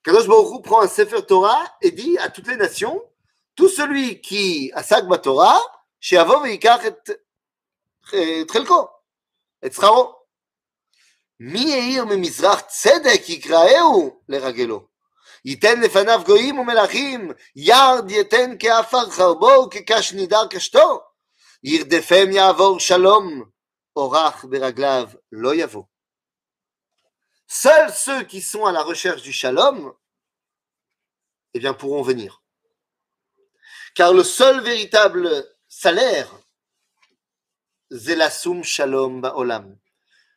Kadosh 0.03 0.27
Baruch 0.27 0.63
prend 0.65 0.83
un 0.83 0.89
Sefer 0.89 1.23
Torah 1.27 1.65
et 1.81 1.91
dit 1.91 2.19
à 2.19 2.29
toutes 2.29 2.49
les 2.49 2.57
nations, 2.57 3.03
tout 3.55 3.69
celui 3.69 4.21
qui 4.21 4.73
a 4.75 4.83
Torah, 4.83 5.19
Torah, 5.19 5.61
שיבוא 6.01 6.37
ויקח 6.37 6.87
את, 6.87 7.11
את 8.43 8.51
חלקו, 8.51 8.89
את 9.67 9.73
שכרו. 9.73 10.21
מי 11.41 11.61
יאיר 11.61 12.05
ממזרח 12.05 12.61
צדק 12.61 13.29
יקראהו 13.29 14.23
לרגלו. 14.29 14.89
ייתן 15.45 15.81
לפניו 15.81 16.21
גויים 16.27 16.59
ומלכים, 16.59 17.31
ירד 17.57 18.11
ייתן 18.11 18.51
כעפר 18.59 19.11
חרבו 19.11 19.67
וכקש 19.67 20.13
נידר 20.13 20.47
קשתו. 20.51 21.01
ירדפם 21.65 22.31
יעבור 22.33 22.81
שלום, 22.81 23.45
אורח 23.97 24.45
ברגליו 24.45 25.09
לא 25.33 25.55
יבוא. 25.55 25.83
Seuls 27.49 27.93
ceux 27.93 28.23
qui 28.23 28.41
sont 28.41 28.65
à 28.65 28.71
la 28.71 28.83
recherche 28.83 29.23
du 29.23 29.33
shalom, 29.33 29.93
eh 31.53 31.59
bien, 31.59 31.75
pourront 31.75 32.03
venir. 32.03 32.45
Car 33.97 34.13
le 34.13 34.23
seul 34.23 34.63
véritable 34.63 35.29
salaire 35.69 36.33
זה 37.91 38.15
לשום 38.17 38.65
שלום 38.65 39.21
בעולם. 39.21 39.75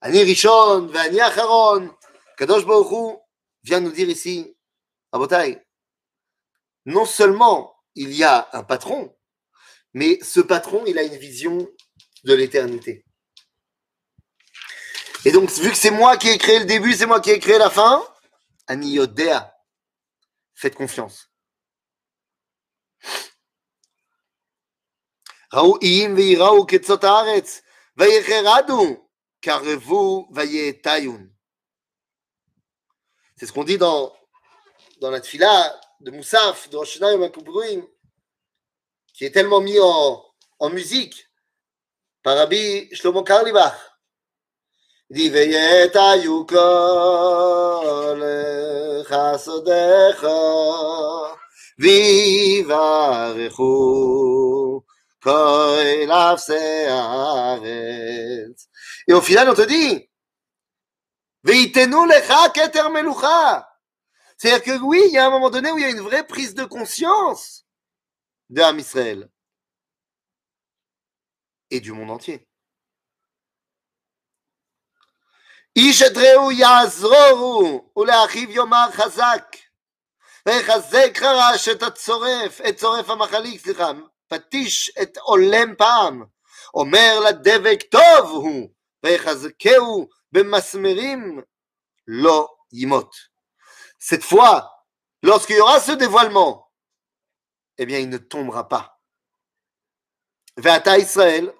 Ani 0.00 0.22
Rishon, 0.22 0.86
Vani 0.86 1.20
Acharon, 1.20 1.94
Kadosh 2.36 2.64
Baruchu 2.64 3.18
vient 3.62 3.80
nous 3.80 3.92
dire 3.92 4.08
ici, 4.08 4.56
à 5.12 5.18
Botaï, 5.18 5.62
non 6.86 7.04
seulement 7.04 7.76
il 7.94 8.12
y 8.14 8.24
a 8.24 8.48
un 8.52 8.62
patron, 8.62 9.14
mais 9.92 10.18
ce 10.22 10.40
patron, 10.40 10.84
il 10.86 10.98
a 10.98 11.02
une 11.02 11.16
vision 11.16 11.68
de 12.24 12.34
l'éternité. 12.34 13.04
Et 15.26 15.32
donc, 15.32 15.50
vu 15.50 15.70
que 15.70 15.76
c'est 15.76 15.90
moi 15.90 16.16
qui 16.16 16.28
ai 16.28 16.38
créé 16.38 16.60
le 16.60 16.64
début, 16.64 16.94
c'est 16.94 17.04
moi 17.06 17.20
qui 17.20 17.30
ai 17.30 17.38
créé 17.38 17.58
la 17.58 17.68
fin, 17.68 18.02
Ani 18.66 18.92
Yodea, 18.92 19.54
faites 20.54 20.74
confiance. 20.74 21.28
Raou 25.50 25.78
קרבו 29.41 30.29
ויתיון. 30.31 31.29
C'est 33.37 33.45
ce 33.47 33.51
qu'on 33.53 33.65
dit 33.65 33.77
dans, 33.77 34.13
dans 35.01 35.11
la 35.11 35.19
tfila 35.19 35.79
de 35.99 36.11
Moussaf, 36.11 36.69
de 36.69 36.77
Rosh 36.77 37.01
Hashanah 37.01 37.11
Yom 37.13 37.87
qui 39.13 39.25
est 39.25 39.31
tellement 39.31 39.61
mis 39.61 39.79
en, 39.79 40.23
en 40.59 40.69
musique 40.69 41.29
par 42.23 42.37
Rabbi 42.37 42.89
Shlomo 42.93 43.23
Karlibach. 43.23 43.95
Il 45.09 45.17
dit 45.17 45.29
ויתיו 45.29 46.47
כל 46.47 48.21
חסדיך 49.03 50.25
ויברכו 51.79 53.65
כל 55.23 56.11
אפסי 56.11 56.87
הארץ. 56.87 58.67
Et 59.09 59.13
au 59.13 59.21
final, 59.21 59.49
on 59.49 59.55
te 59.55 59.61
dit, 59.61 60.07
ויתנו 61.43 62.05
לך 62.05 62.33
כתר 62.53 62.87
מלוכה. 62.87 63.61
C'est-à-dire 64.37 64.63
que 64.63 64.81
oui, 64.81 65.01
il 65.07 65.13
y 65.13 65.17
a 65.17 65.27
un 65.27 65.29
moment 65.29 65.49
donné 65.49 65.71
où 65.71 65.77
il 65.77 65.83
y 65.83 65.85
a 65.85 65.89
une 65.89 66.01
vraie 66.01 66.25
prise 66.27 66.55
de 66.55 66.65
conscience 66.65 67.65
de 68.49 68.61
Ham 68.61 68.79
Israël 68.79 69.29
et 71.69 71.79
du 71.79 71.91
monde 71.91 72.11
entier. 72.11 72.45
איש 75.75 76.01
את 76.01 76.17
רעהו 76.17 76.51
יעזרורו 76.51 77.91
ולאחיו 77.97 78.51
יאמר 78.51 78.91
חזק 78.91 79.55
ויחזק 80.45 81.17
חרש 81.17 81.69
את 81.69 81.83
הצורף, 81.83 82.61
את 82.69 82.77
צורף 82.77 83.09
המחליק, 83.09 83.61
סליחה, 83.61 83.91
פטיש 84.27 84.91
את 85.01 85.17
עולם 85.17 85.75
פעם, 85.77 86.23
אומר 86.73 87.19
לדבק 87.29 87.81
טוב 87.91 88.29
הוא, 88.29 88.69
Cette 93.98 94.24
fois, 94.24 94.86
lorsqu'il 95.22 95.56
y 95.56 95.60
aura 95.60 95.80
ce 95.80 95.92
dévoilement, 95.92 96.70
eh 97.78 97.86
bien, 97.86 97.98
il 97.98 98.08
ne 98.08 98.18
tombera 98.18 98.68
pas. 98.68 99.00
Ve'ata 100.56 100.98
Israël, 100.98 101.52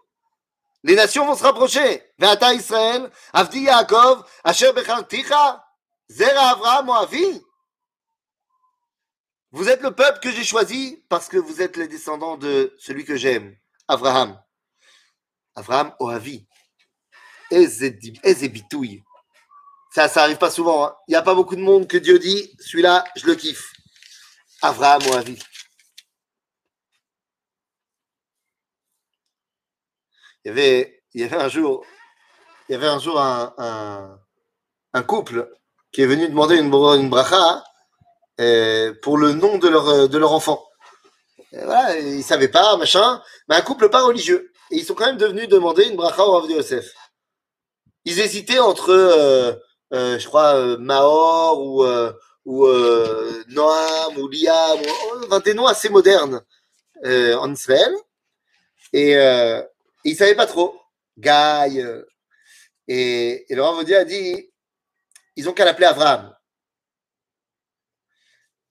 les 0.83 0.95
nations 0.95 1.27
vont 1.27 1.37
se 1.37 1.43
rapprocher. 1.43 2.13
Ve'ata 2.19 2.53
Israël, 2.55 3.11
Avdi 3.33 3.63
Yaakov, 3.63 4.29
Asher 4.45 4.73
Becharticha, 4.73 5.65
Zera 6.09 6.51
Avraham, 6.51 6.91
Avi. 6.91 7.43
Vous 9.53 9.69
êtes 9.69 9.81
le 9.83 9.95
peuple 9.95 10.21
que 10.21 10.31
j'ai 10.31 10.45
choisi 10.45 11.05
parce 11.09 11.29
que 11.29 11.37
vous 11.37 11.61
êtes 11.61 11.77
les 11.77 11.89
descendants 11.89 12.37
de 12.37 12.75
celui 12.79 13.05
que 13.05 13.17
j'aime, 13.17 13.57
Avraham. 13.89 14.41
Avraham 15.57 15.95
Oavi. 15.99 16.47
Ezebitouille. 17.51 19.03
Ça, 19.93 20.09
ça 20.09 20.23
arrive 20.23 20.39
pas 20.39 20.51
souvent. 20.51 20.85
hein. 20.87 20.95
Il 21.09 21.13
n'y 21.13 21.17
a 21.17 21.23
pas 21.23 21.35
beaucoup 21.35 21.57
de 21.57 21.61
monde 21.63 21.89
que 21.89 21.97
Dieu 21.97 22.19
dit, 22.19 22.55
celui-là, 22.61 23.05
je 23.17 23.27
le 23.27 23.35
kiffe. 23.35 23.73
Abraham 24.63 25.03
Oavi. 25.11 25.39
Il 30.45 30.49
y 30.49 30.51
avait, 30.51 31.03
il 31.15 31.21
y 31.21 31.25
avait 31.25 31.37
un 31.37 31.49
jour, 31.49 31.85
il 32.69 32.73
y 32.73 32.75
avait 32.75 32.87
un 32.87 32.99
jour 32.99 33.21
un, 33.21 34.19
un, 34.95 35.03
couple 35.03 35.51
qui 35.93 36.03
est 36.03 36.07
venu 36.07 36.29
demander 36.29 36.57
une, 36.57 36.71
bra- 36.71 36.97
une 36.97 37.11
bracha 37.11 37.63
euh, 38.41 38.95
pour 39.03 39.19
le 39.19 39.33
nom 39.33 39.59
de 39.59 39.69
leur, 39.69 40.09
de 40.09 40.19
leur 40.19 40.33
enfant. 40.33 40.67
Voilà, 41.53 41.99
ils 41.99 42.19
ne 42.19 42.23
savaient 42.23 42.49
pas, 42.49 42.77
machin, 42.77 43.21
mais 43.49 43.57
un 43.57 43.61
couple 43.61 43.91
pas 43.91 44.03
religieux. 44.03 44.53
Et 44.71 44.77
ils 44.77 44.85
sont 44.85 44.95
quand 44.95 45.07
même 45.07 45.17
devenus 45.19 45.49
demander 45.49 45.85
une 45.85 45.97
bracha 45.97 46.25
au 46.25 46.31
Rav 46.39 46.49
Yosef. 46.51 46.87
Ils 48.05 48.21
hésitaient 48.21 48.59
entre, 48.59 48.91
euh, 48.91 49.53
euh, 49.93 50.19
je 50.19 50.27
crois, 50.27 50.55
euh, 50.55 50.79
Mahor 50.79 51.63
ou, 51.63 51.85
euh, 51.85 52.13
ou 52.45 52.67
Noam 53.49 54.17
ou 54.19 54.29
Liam, 54.29 54.79
ou, 55.31 55.39
des 55.41 55.55
noms 55.55 55.67
assez 55.67 55.89
modernes 55.89 56.43
en 57.05 57.53
Israël. 57.53 57.93
Et 58.93 59.13
ils 59.13 60.13
ne 60.13 60.17
savaient 60.17 60.35
pas 60.35 60.47
trop. 60.47 60.81
Guy. 61.19 61.85
et, 62.89 63.53
et 63.53 63.61
Rav 63.61 63.79
Odia 63.79 64.01
a 64.01 64.05
dit 64.05 64.51
ils 65.37 65.49
ont 65.49 65.53
qu'à 65.53 65.65
l'appeler 65.65 65.87
Abraham. 65.87 66.35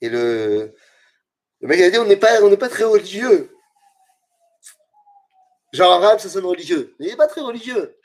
Et 0.01 0.09
le, 0.09 0.75
le 1.61 1.67
mec 1.67 1.79
a 1.79 1.89
dit 1.89 1.97
on 1.97 2.05
n'est 2.05 2.17
pas, 2.17 2.39
pas 2.57 2.69
très 2.69 2.83
religieux. 2.83 3.55
Genre 5.73 5.93
Abraham, 5.93 6.17
ça 6.17 6.29
sonne 6.29 6.45
religieux. 6.45 6.95
Mais 6.99 7.07
il 7.07 7.09
n'est 7.09 7.17
pas 7.17 7.27
très 7.27 7.41
religieux. 7.41 7.98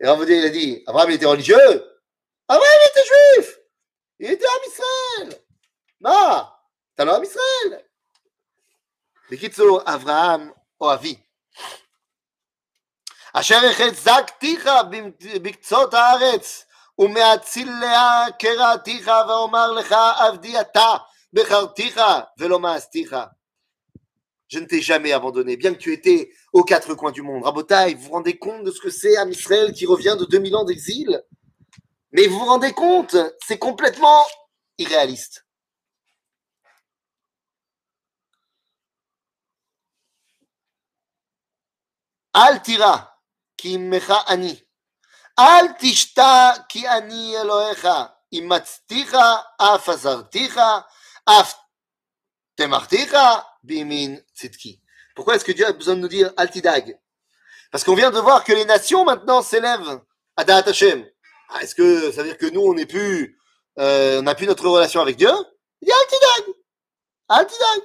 Et 0.00 0.06
Rav 0.06 0.20
Odia, 0.20 0.36
il 0.36 0.44
a 0.44 0.50
dit 0.50 0.82
Abraham 0.86 1.10
il 1.10 1.14
était 1.14 1.26
religieux 1.26 1.98
Abraham 2.48 2.78
il 2.82 2.90
était 2.90 3.08
juif 3.08 3.58
Il 4.18 4.30
était 4.30 4.46
à 4.46 4.66
Israël 4.66 5.40
Ma 6.00 6.58
T'as 6.96 7.04
l'homme 7.04 7.24
Israël 7.24 7.84
בקיצור, 9.30 9.80
אברהם 9.86 10.50
אוהבי. 10.80 11.20
אשר 13.34 13.60
החזקתיך 13.70 14.68
בקצות 15.42 15.94
הארץ, 15.94 16.64
ומהציליה 16.98 18.24
קראתיך, 18.38 19.10
ואומר 19.28 19.72
לך 19.72 19.94
עבדי 20.18 20.60
אתה, 20.60 20.96
בחרתיך 21.32 22.00
ולא 22.38 22.60
מאסתיך. 22.60 23.16
Je 24.49 24.57
ne 24.57 24.65
t'ai 24.65 24.81
jamais 24.81 25.11
abandonné, 25.11 25.57
bien 25.57 25.73
que 25.73 25.79
tu 25.79 25.93
étais 25.93 26.31
aux 26.53 26.63
quatre 26.63 26.95
coins 26.95 27.11
du 27.11 27.21
monde. 27.21 27.43
Rabotai, 27.43 27.93
vous 27.93 28.01
vous 28.05 28.11
rendez 28.13 28.37
compte 28.37 28.63
de 28.63 28.71
ce 28.71 28.81
que 28.81 28.89
c'est 28.89 29.15
un 29.17 29.29
Israël 29.29 29.71
qui 29.73 29.85
revient 29.85 30.17
de 30.19 30.25
2000 30.25 30.55
ans 30.55 30.63
d'exil? 30.65 31.23
Mais 32.11 32.25
vous 32.25 32.39
vous 32.39 32.45
rendez 32.45 32.73
compte, 32.73 33.15
c'est 33.45 33.59
complètement 33.59 34.25
irréaliste. 34.79 35.45
Al 42.33 42.61
tira, 42.63 43.21
ki 43.57 43.77
mecha 43.77 44.17
ani. 44.27 44.53
Al 45.37 45.77
tishta, 45.77 46.65
ki 46.69 46.87
ani 46.87 47.33
Elohecha. 47.35 48.15
Imatzticha, 48.31 49.55
af 49.57 49.89
azarticha, 49.89 50.87
af 51.25 51.53
temarticha, 52.55 53.48
bimin 53.63 54.17
tzidki. 54.35 54.81
Pourquoi 55.15 55.35
est-ce 55.35 55.45
que 55.45 55.51
Dieu 55.51 55.65
a 55.65 55.71
besoin 55.71 55.95
de 55.95 56.01
nous 56.01 56.07
dire 56.07 56.31
altidag? 56.37 56.97
Parce 57.71 57.83
qu'on 57.83 57.95
vient 57.95 58.11
de 58.11 58.19
voir 58.19 58.43
que 58.43 58.53
les 58.53 58.65
nations 58.65 59.05
maintenant 59.05 59.41
s'élèvent 59.41 60.01
à 60.37 60.43
Da'at 60.43 60.67
Hashem. 60.67 61.05
Ah, 61.49 61.61
est-ce 61.61 61.75
que 61.75 62.11
ça 62.11 62.23
veut 62.23 62.29
dire 62.29 62.37
que 62.37 62.47
nous, 62.47 62.61
on 62.61 62.73
n'est 62.73 62.85
plus, 62.85 63.37
euh, 63.77 64.21
n'a 64.21 64.35
plus 64.35 64.47
notre 64.47 64.67
relation 64.67 65.01
avec 65.01 65.17
Dieu? 65.17 65.31
Il 65.81 65.85
dit 65.85 65.91
altidag 65.91 66.55
altidag. 67.29 67.81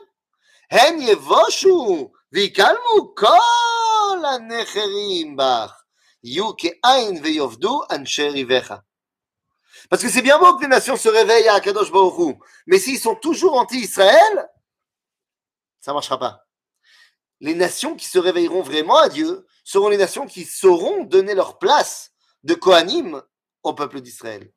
Hen 0.71 1.01
yevoshu 1.01 2.09
vikalmu 2.33 3.15
kol 3.15 4.25
anecherim 4.25 5.37
bach. 5.37 5.73
Yu 6.23 6.45
veyovdu 7.21 7.69
ansher 7.91 8.31
ivecha. 8.37 8.83
Parce 9.91 10.03
que 10.03 10.09
c'est 10.09 10.23
bien 10.23 10.39
beau 10.39 10.57
que 10.57 10.63
les 10.63 10.69
nations 10.69 10.97
se 10.97 11.09
réveillent 11.09 11.49
à 11.49 11.61
Kadosh 11.61 11.93
Baruch 11.93 12.39
mais 12.67 12.79
s'ils 12.79 12.99
sont 12.99 13.17
toujours 13.17 13.59
anti-Israël, 13.59 14.49
ça 15.84 15.92
ne 15.92 15.96
marchera 15.96 16.20
pas. 16.20 16.46
Les 17.40 17.56
nations 17.56 17.96
qui 17.96 18.06
se 18.06 18.20
réveilleront 18.20 18.62
vraiment 18.62 18.98
à 18.98 19.10
Dieu 19.10 19.46
seront 19.64 19.90
les 19.90 19.98
nations 19.98 20.28
qui 20.28 20.46
sauront 20.46 21.04
donner 21.04 21.36
leur 21.36 21.58
place 21.58 22.12
de 22.44 22.54
Kohanim 22.54 23.22
au 23.64 23.74
peuple 23.74 24.02
d'Israël. 24.02 24.52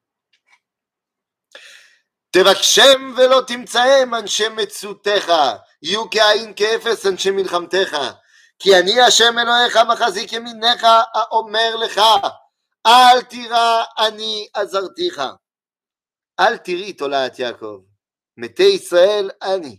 תבקשם 2.33 3.15
ולא 3.17 3.43
תמצאם 3.47 4.15
אנשי 4.15 4.49
מצותך, 4.49 5.33
יהיו 5.83 6.11
כעין 6.11 6.53
כאפס 6.57 7.07
אנשי 7.07 7.31
מלחמתך, 7.31 7.97
כי 8.59 8.79
אני 8.79 9.01
השם 9.01 9.39
אלוהיך 9.39 9.77
מחזיק 9.77 10.33
ימינך 10.33 10.87
האומר 11.15 11.77
לך, 11.77 12.01
אל 12.87 13.23
תירא 13.23 13.85
אני 13.99 14.49
עזרתיך. 14.55 15.23
אל 16.41 16.57
תראי 16.57 16.93
תולעת 16.93 17.39
יעקב, 17.39 17.81
מתי 18.37 18.63
ישראל 18.63 19.31
אני, 19.43 19.79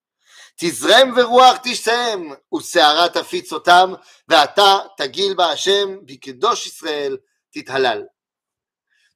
תזרם 0.60 1.12
ורוח 1.16 1.56
תשתהם, 1.62 2.32
וסערה 2.54 3.08
תפיץ 3.08 3.52
אותם, 3.52 3.92
ואתה 4.28 4.78
תגיל 4.96 5.34
בהשם, 5.34 5.96
בקדוש 6.06 6.66
ישראל 6.66 7.16
תתהלל. 7.50 8.02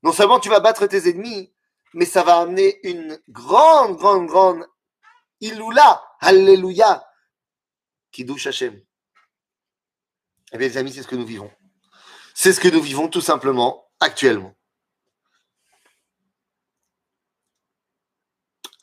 Non 0.02 0.12
seulement 0.12 0.40
tu 0.40 0.48
vas 0.48 0.60
battre 0.60 0.86
tes 0.86 1.10
ennemis, 1.10 1.52
mais 1.92 2.06
ça 2.06 2.22
va 2.22 2.38
amener 2.38 2.80
une 2.84 3.18
grande, 3.28 3.96
grande, 3.96 4.26
grande 4.26 4.64
Iloula, 5.40 6.02
Alléluia, 6.20 7.02
Kiddush 8.12 8.46
Hashem. 8.46 8.80
Eh 10.52 10.58
bien, 10.58 10.68
les 10.68 10.76
amis, 10.76 10.92
c'est 10.92 11.02
ce 11.02 11.08
que 11.08 11.16
nous 11.16 11.26
vivons. 11.26 11.50
C'est 12.34 12.52
ce 12.52 12.60
que 12.60 12.68
nous 12.68 12.82
vivons 12.82 13.08
tout 13.08 13.20
simplement 13.20 13.86
actuellement. 14.00 14.54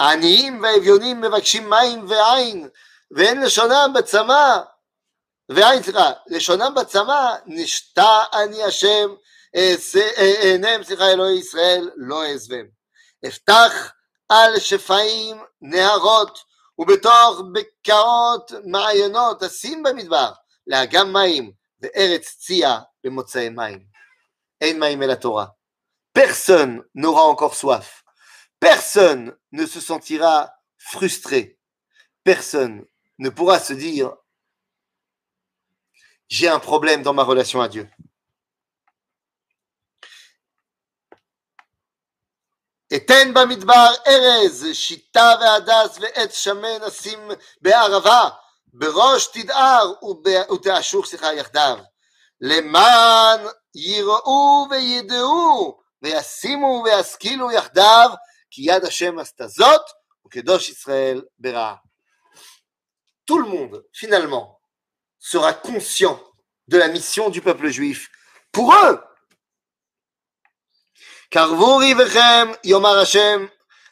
העניים 0.01 0.61
והאביונים 0.61 1.21
מבקשים 1.21 1.69
מים 1.69 2.05
ועין, 2.09 2.69
ואין 3.11 3.41
לשונם 3.41 3.91
בצמא, 3.95 4.57
ועין, 5.49 5.83
סליחה, 5.83 6.11
לשונם 6.27 6.75
בצמא, 6.75 7.35
נשתה 7.45 8.23
אני 8.33 8.63
השם, 8.63 9.09
עיניהם, 10.41 10.83
סליחה, 10.83 11.11
אלוהי 11.11 11.37
ישראל, 11.37 11.89
לא 11.95 12.25
אעזבם. 12.25 12.65
אפתח 13.27 13.91
על 14.29 14.59
שפעים 14.59 15.43
נהרות, 15.61 16.39
ובתוך 16.79 17.41
בקעות 17.53 18.51
מעיינות, 18.65 19.43
אשים 19.43 19.83
במדבר, 19.83 20.31
לאגם 20.67 21.13
מים, 21.13 21.51
בארץ 21.79 22.35
צייה 22.39 22.79
במוצאי 23.03 23.49
מים. 23.49 23.79
אין 24.61 24.79
מים 24.79 25.03
אל 25.03 25.11
התורה. 25.11 25.45
Personne 26.17 26.81
n'aura 26.95 27.21
encore 27.21 27.53
soif. 27.53 28.00
Personne 28.61 29.37
ne 29.51 29.65
se 29.65 29.79
sentira 29.79 30.53
frustré. 30.77 31.59
Personne 32.23 32.85
ne 33.19 33.29
pourra 33.29 33.59
se 33.59 33.73
dire 33.73 34.13
j'ai 36.29 36.49
un 36.49 36.59
problème 36.59 37.03
dans 37.03 37.13
ma 37.13 37.23
relation 37.23 37.61
à 37.61 37.69
Dieu. 37.69 37.87
אתן 42.95 43.33
במדבר 43.33 43.93
ארז, 44.07 44.67
שיטה 44.73 45.35
והדס 45.41 45.97
ועץ 45.99 46.33
שמן 46.33 46.83
אשים 46.87 47.31
בערבה, 47.61 48.29
בראש 48.73 49.27
תדער 49.27 49.93
ותאשוך 50.53 51.05
סליחה 51.05 51.33
יחדיו. 51.33 51.77
למען 52.41 53.39
יראו 53.75 54.67
וידעו 54.69 55.81
וישימו 56.01 56.83
וישכילו 56.85 57.51
יחדיו, 57.51 58.09
כי 58.51 58.61
יד 58.65 58.85
השם 58.85 59.19
עשתה 59.19 59.47
זאת, 59.47 59.81
וקדוש 60.25 60.69
ישראל 60.69 61.21
ברעה. 61.39 61.75
Tout 63.29 63.39
le 63.39 63.49
monde, 63.49 63.85
finalement, 63.93 64.61
sera 65.19 65.53
conscient 65.53 66.17
de 66.67 66.77
la 66.77 66.87
mission 66.87 67.29
du 67.29 67.41
peuple 67.41 67.69
juif. 67.69 68.09
Pour 68.51 68.73
eux, 68.73 68.97
קרבו 71.29 71.77
ריבכם, 71.77 72.47
יאמר 72.63 72.99
השם, 72.99 73.45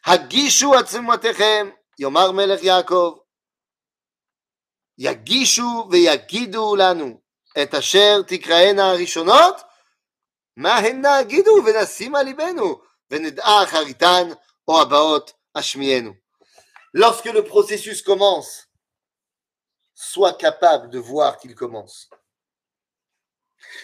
הגישו 0.05 0.75
עצמותיכם, 0.75 1.69
יאמר 1.99 2.31
מלך 2.31 2.63
יעקב. 2.63 3.17
יגישו 4.97 5.87
ויגידו 5.91 6.75
לנו 6.75 7.21
את 7.63 7.73
אשר 7.73 8.21
תקראנה 8.27 8.91
הראשונות, 8.91 9.61
מה 10.57 10.77
הן 10.77 11.05
נגידו 11.05 11.51
ונשים 11.65 12.15
על 12.15 12.25
ליבנו, 12.25 12.81
ונדע 13.11 13.63
אחריתן 13.63 14.27
או 14.31 14.35
הבאות 14.35 14.35
השמיענו. 14.35 14.48
Oh, 14.72 15.20
Lorsque 16.92 17.24
le 17.24 17.42
processus 17.42 18.02
commence, 18.02 18.68
sois 19.94 20.34
capable 20.34 20.90
de 20.90 21.00
voir 21.00 21.38
qu'il 21.38 21.56
commence. 21.56 22.08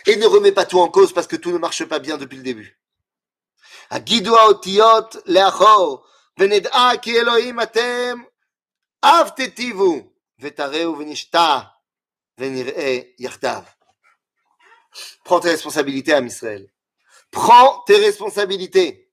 Et 0.07 0.15
ne 0.15 0.27
remets 0.27 0.53
pas 0.53 0.65
tout 0.65 0.79
en 0.79 0.89
cause 0.89 1.13
parce 1.13 1.27
que 1.27 1.35
tout 1.35 1.51
ne 1.51 1.59
marche 1.59 1.85
pas 1.87 1.99
bien 1.99 2.19
depuis 2.19 2.37
le 2.37 2.45
début. 2.45 2.79
Prends 15.25 15.41
tes 15.41 15.51
responsabilités, 15.51 16.13
Amisraël. 16.13 16.73
Prends 17.33 17.81
tes 17.89 17.97
responsabilités. 17.97 19.06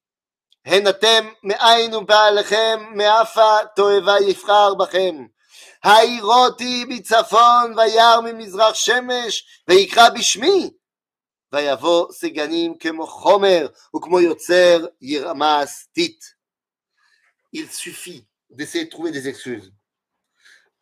הן 0.65 0.89
אתם 0.89 1.29
מאין 1.43 1.95
ובא 1.95 2.31
לכם, 2.31 2.85
מאפה 2.95 3.57
תועבה 3.77 4.17
יבחר 4.21 4.75
בכם. 4.75 5.27
העירותי 5.85 6.85
בצפון 6.85 7.75
וירא 7.77 8.21
ממזרח 8.21 8.75
שמש, 8.75 9.63
ויקרא 9.69 10.09
בשמי, 10.09 10.71
ויבוא 11.53 12.13
סגנים 12.13 12.79
כמו 12.79 13.07
חומר 13.07 13.67
וכמו 13.97 14.21
יוצר 14.21 14.87
ירמס 15.01 15.89
tit. 15.99 16.39
Il 17.57 17.71
suffit 17.71 18.27
d'essayer 18.51 18.85
de 18.85 18.91
trouver 18.91 19.11
des 19.11 19.27
excuses. 19.27 19.73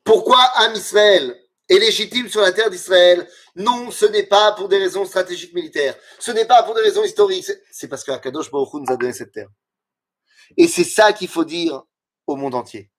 Pourquoi 0.03 0.43
Am 0.57 0.75
Israël 0.75 1.37
est 1.69 1.79
légitime 1.79 2.29
sur 2.29 2.41
la 2.41 2.53
terre 2.53 2.71
d'Israël 2.71 3.29
Non, 3.55 3.91
ce 3.91 4.07
n'est 4.07 4.27
pas 4.27 4.53
pour 4.53 4.69
des 4.69 4.79
raisons 4.79 5.05
stratégiques 5.05 5.55
militaires. 5.55 5.95
Ce 6.19 6.33
n'est 6.33 6.45
pas 6.45 6.63
pour 6.65 6.75
des 6.75 6.81
raisons 6.81 7.05
historiques. 7.05 7.51
C'est 7.71 7.89
parce 7.89 8.03
que 8.03 8.11
Akadosh 8.13 8.51
Baruch 8.51 8.75
Hu 8.75 8.81
nous 8.81 8.93
a 8.93 8.97
donné 8.97 9.13
cette 9.13 9.33
terre. 9.33 9.49
Et 10.57 10.69
c'est 10.69 10.85
ça 10.85 11.13
qu'il 11.13 11.29
faut 11.29 11.45
dire 11.45 11.83
au 12.27 12.37
monde 12.37 12.55
entier. 12.55 12.91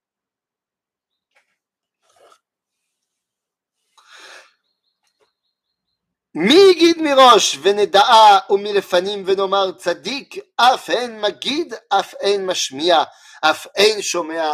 מי 6.39 6.53
יגיד 6.71 7.01
מראש 7.01 7.57
ונדעה 7.61 8.39
ומלפנים 8.49 9.23
ונאמר 9.25 9.71
צדיק 9.71 10.37
אף 10.55 10.89
אין 10.89 11.21
מגיד 11.21 11.73
אף 11.89 12.13
אין 12.13 12.45
משמיע 12.45 13.03
אף 13.41 13.67
אין 13.75 14.01
שומע 14.01 14.53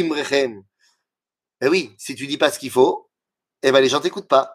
אמריכם. 0.00 0.60
Eh 1.62 1.68
oui, 1.68 1.94
si 1.98 2.14
tu 2.14 2.26
dis 2.26 2.38
pas 2.38 2.50
ce 2.50 2.58
qu'il 2.58 2.70
faut, 2.70 3.10
eh 3.62 3.72
ben 3.72 3.80
les 3.80 3.88
gens 3.88 4.00
t'écoutent 4.00 4.28
pas. 4.28 4.54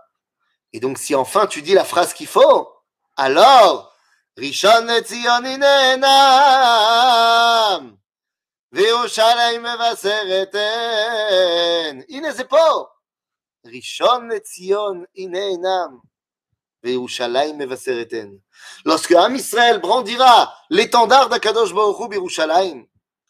Et 0.74 0.80
donc 0.80 0.98
si 0.98 1.14
enfin 1.14 1.46
tu 1.46 1.62
dis 1.62 1.74
la 1.74 1.84
phrase 1.84 2.14
qu'il 2.14 2.28
faut, 2.28 2.68
alors 3.18 3.89
ראשון 4.40 4.88
לציון 4.88 5.46
הנהנם 5.46 6.06
וירושלים 8.72 9.64
מבשרת 9.64 10.56
הן. 10.56 12.02
הנה 12.10 12.32
זה 12.32 12.44
פה. 12.44 12.86
ראשון 13.66 14.32
לציון 14.32 15.04
הנהנם 15.18 16.00
Lorsque 18.86 19.12
Am 19.14 19.36
Israël 19.36 19.80
brandira 19.80 20.54
l'étendard 20.70 21.30
d'Akadosh 21.30 21.74
Baruch 21.74 22.00
Hu 22.00 22.10
Birushalayim, 22.10 22.86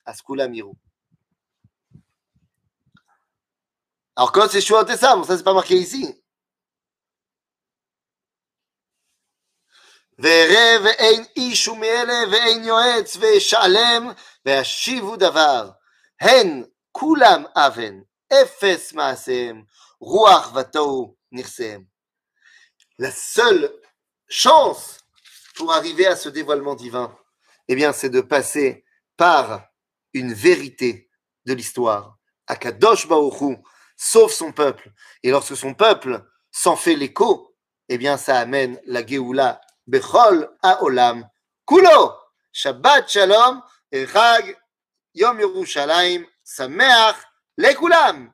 Askulam 0.06 0.54
Yiru. 0.54 0.74
Alors 4.18 4.32
quand 4.32 4.50
c'est 4.50 4.62
Shuot 4.62 4.88
ça, 4.98 5.16
bon 5.16 5.24
ça 5.24 5.38
c'est 5.38 5.44
pas 5.44 5.54
marqué 5.54 5.76
ici. 5.76 6.19
La 22.99 23.11
seule 23.11 23.73
chance 24.29 24.99
pour 25.55 25.73
arriver 25.73 26.07
à 26.07 26.17
ce 26.17 26.29
dévoilement 26.29 26.75
divin, 26.75 27.17
eh 27.69 27.75
bien, 27.75 27.95
c'est 27.95 28.11
de 28.11 28.21
passer 28.21 28.85
par 29.17 29.71
une 30.13 30.35
vérité 30.35 31.09
de 31.47 31.55
l'histoire. 31.55 32.19
Akadosh 32.47 33.09
Baoru 33.09 33.57
sauve 33.97 34.33
son 34.33 34.53
peuple. 34.53 34.93
Et 35.23 35.31
lorsque 35.31 35.57
son 35.57 35.73
peuple 35.73 36.23
s'en 36.51 36.77
fait 36.77 36.95
l'écho, 36.95 37.57
eh 37.89 37.97
bien, 37.97 38.19
ça 38.19 38.39
amène 38.39 38.79
la 38.85 39.07
Géoula 39.07 39.63
Bechol 39.91 40.49
Haolam 40.63 41.29
Kulo. 41.67 42.17
Shabbat 42.53 43.09
Shalom 43.09 43.63
et 43.93 44.07
Chag 44.07 44.57
Yom 45.15 45.39
Yerushalayim 45.39 46.25
Sameach 46.45 47.17
Lekulam. 47.59 48.33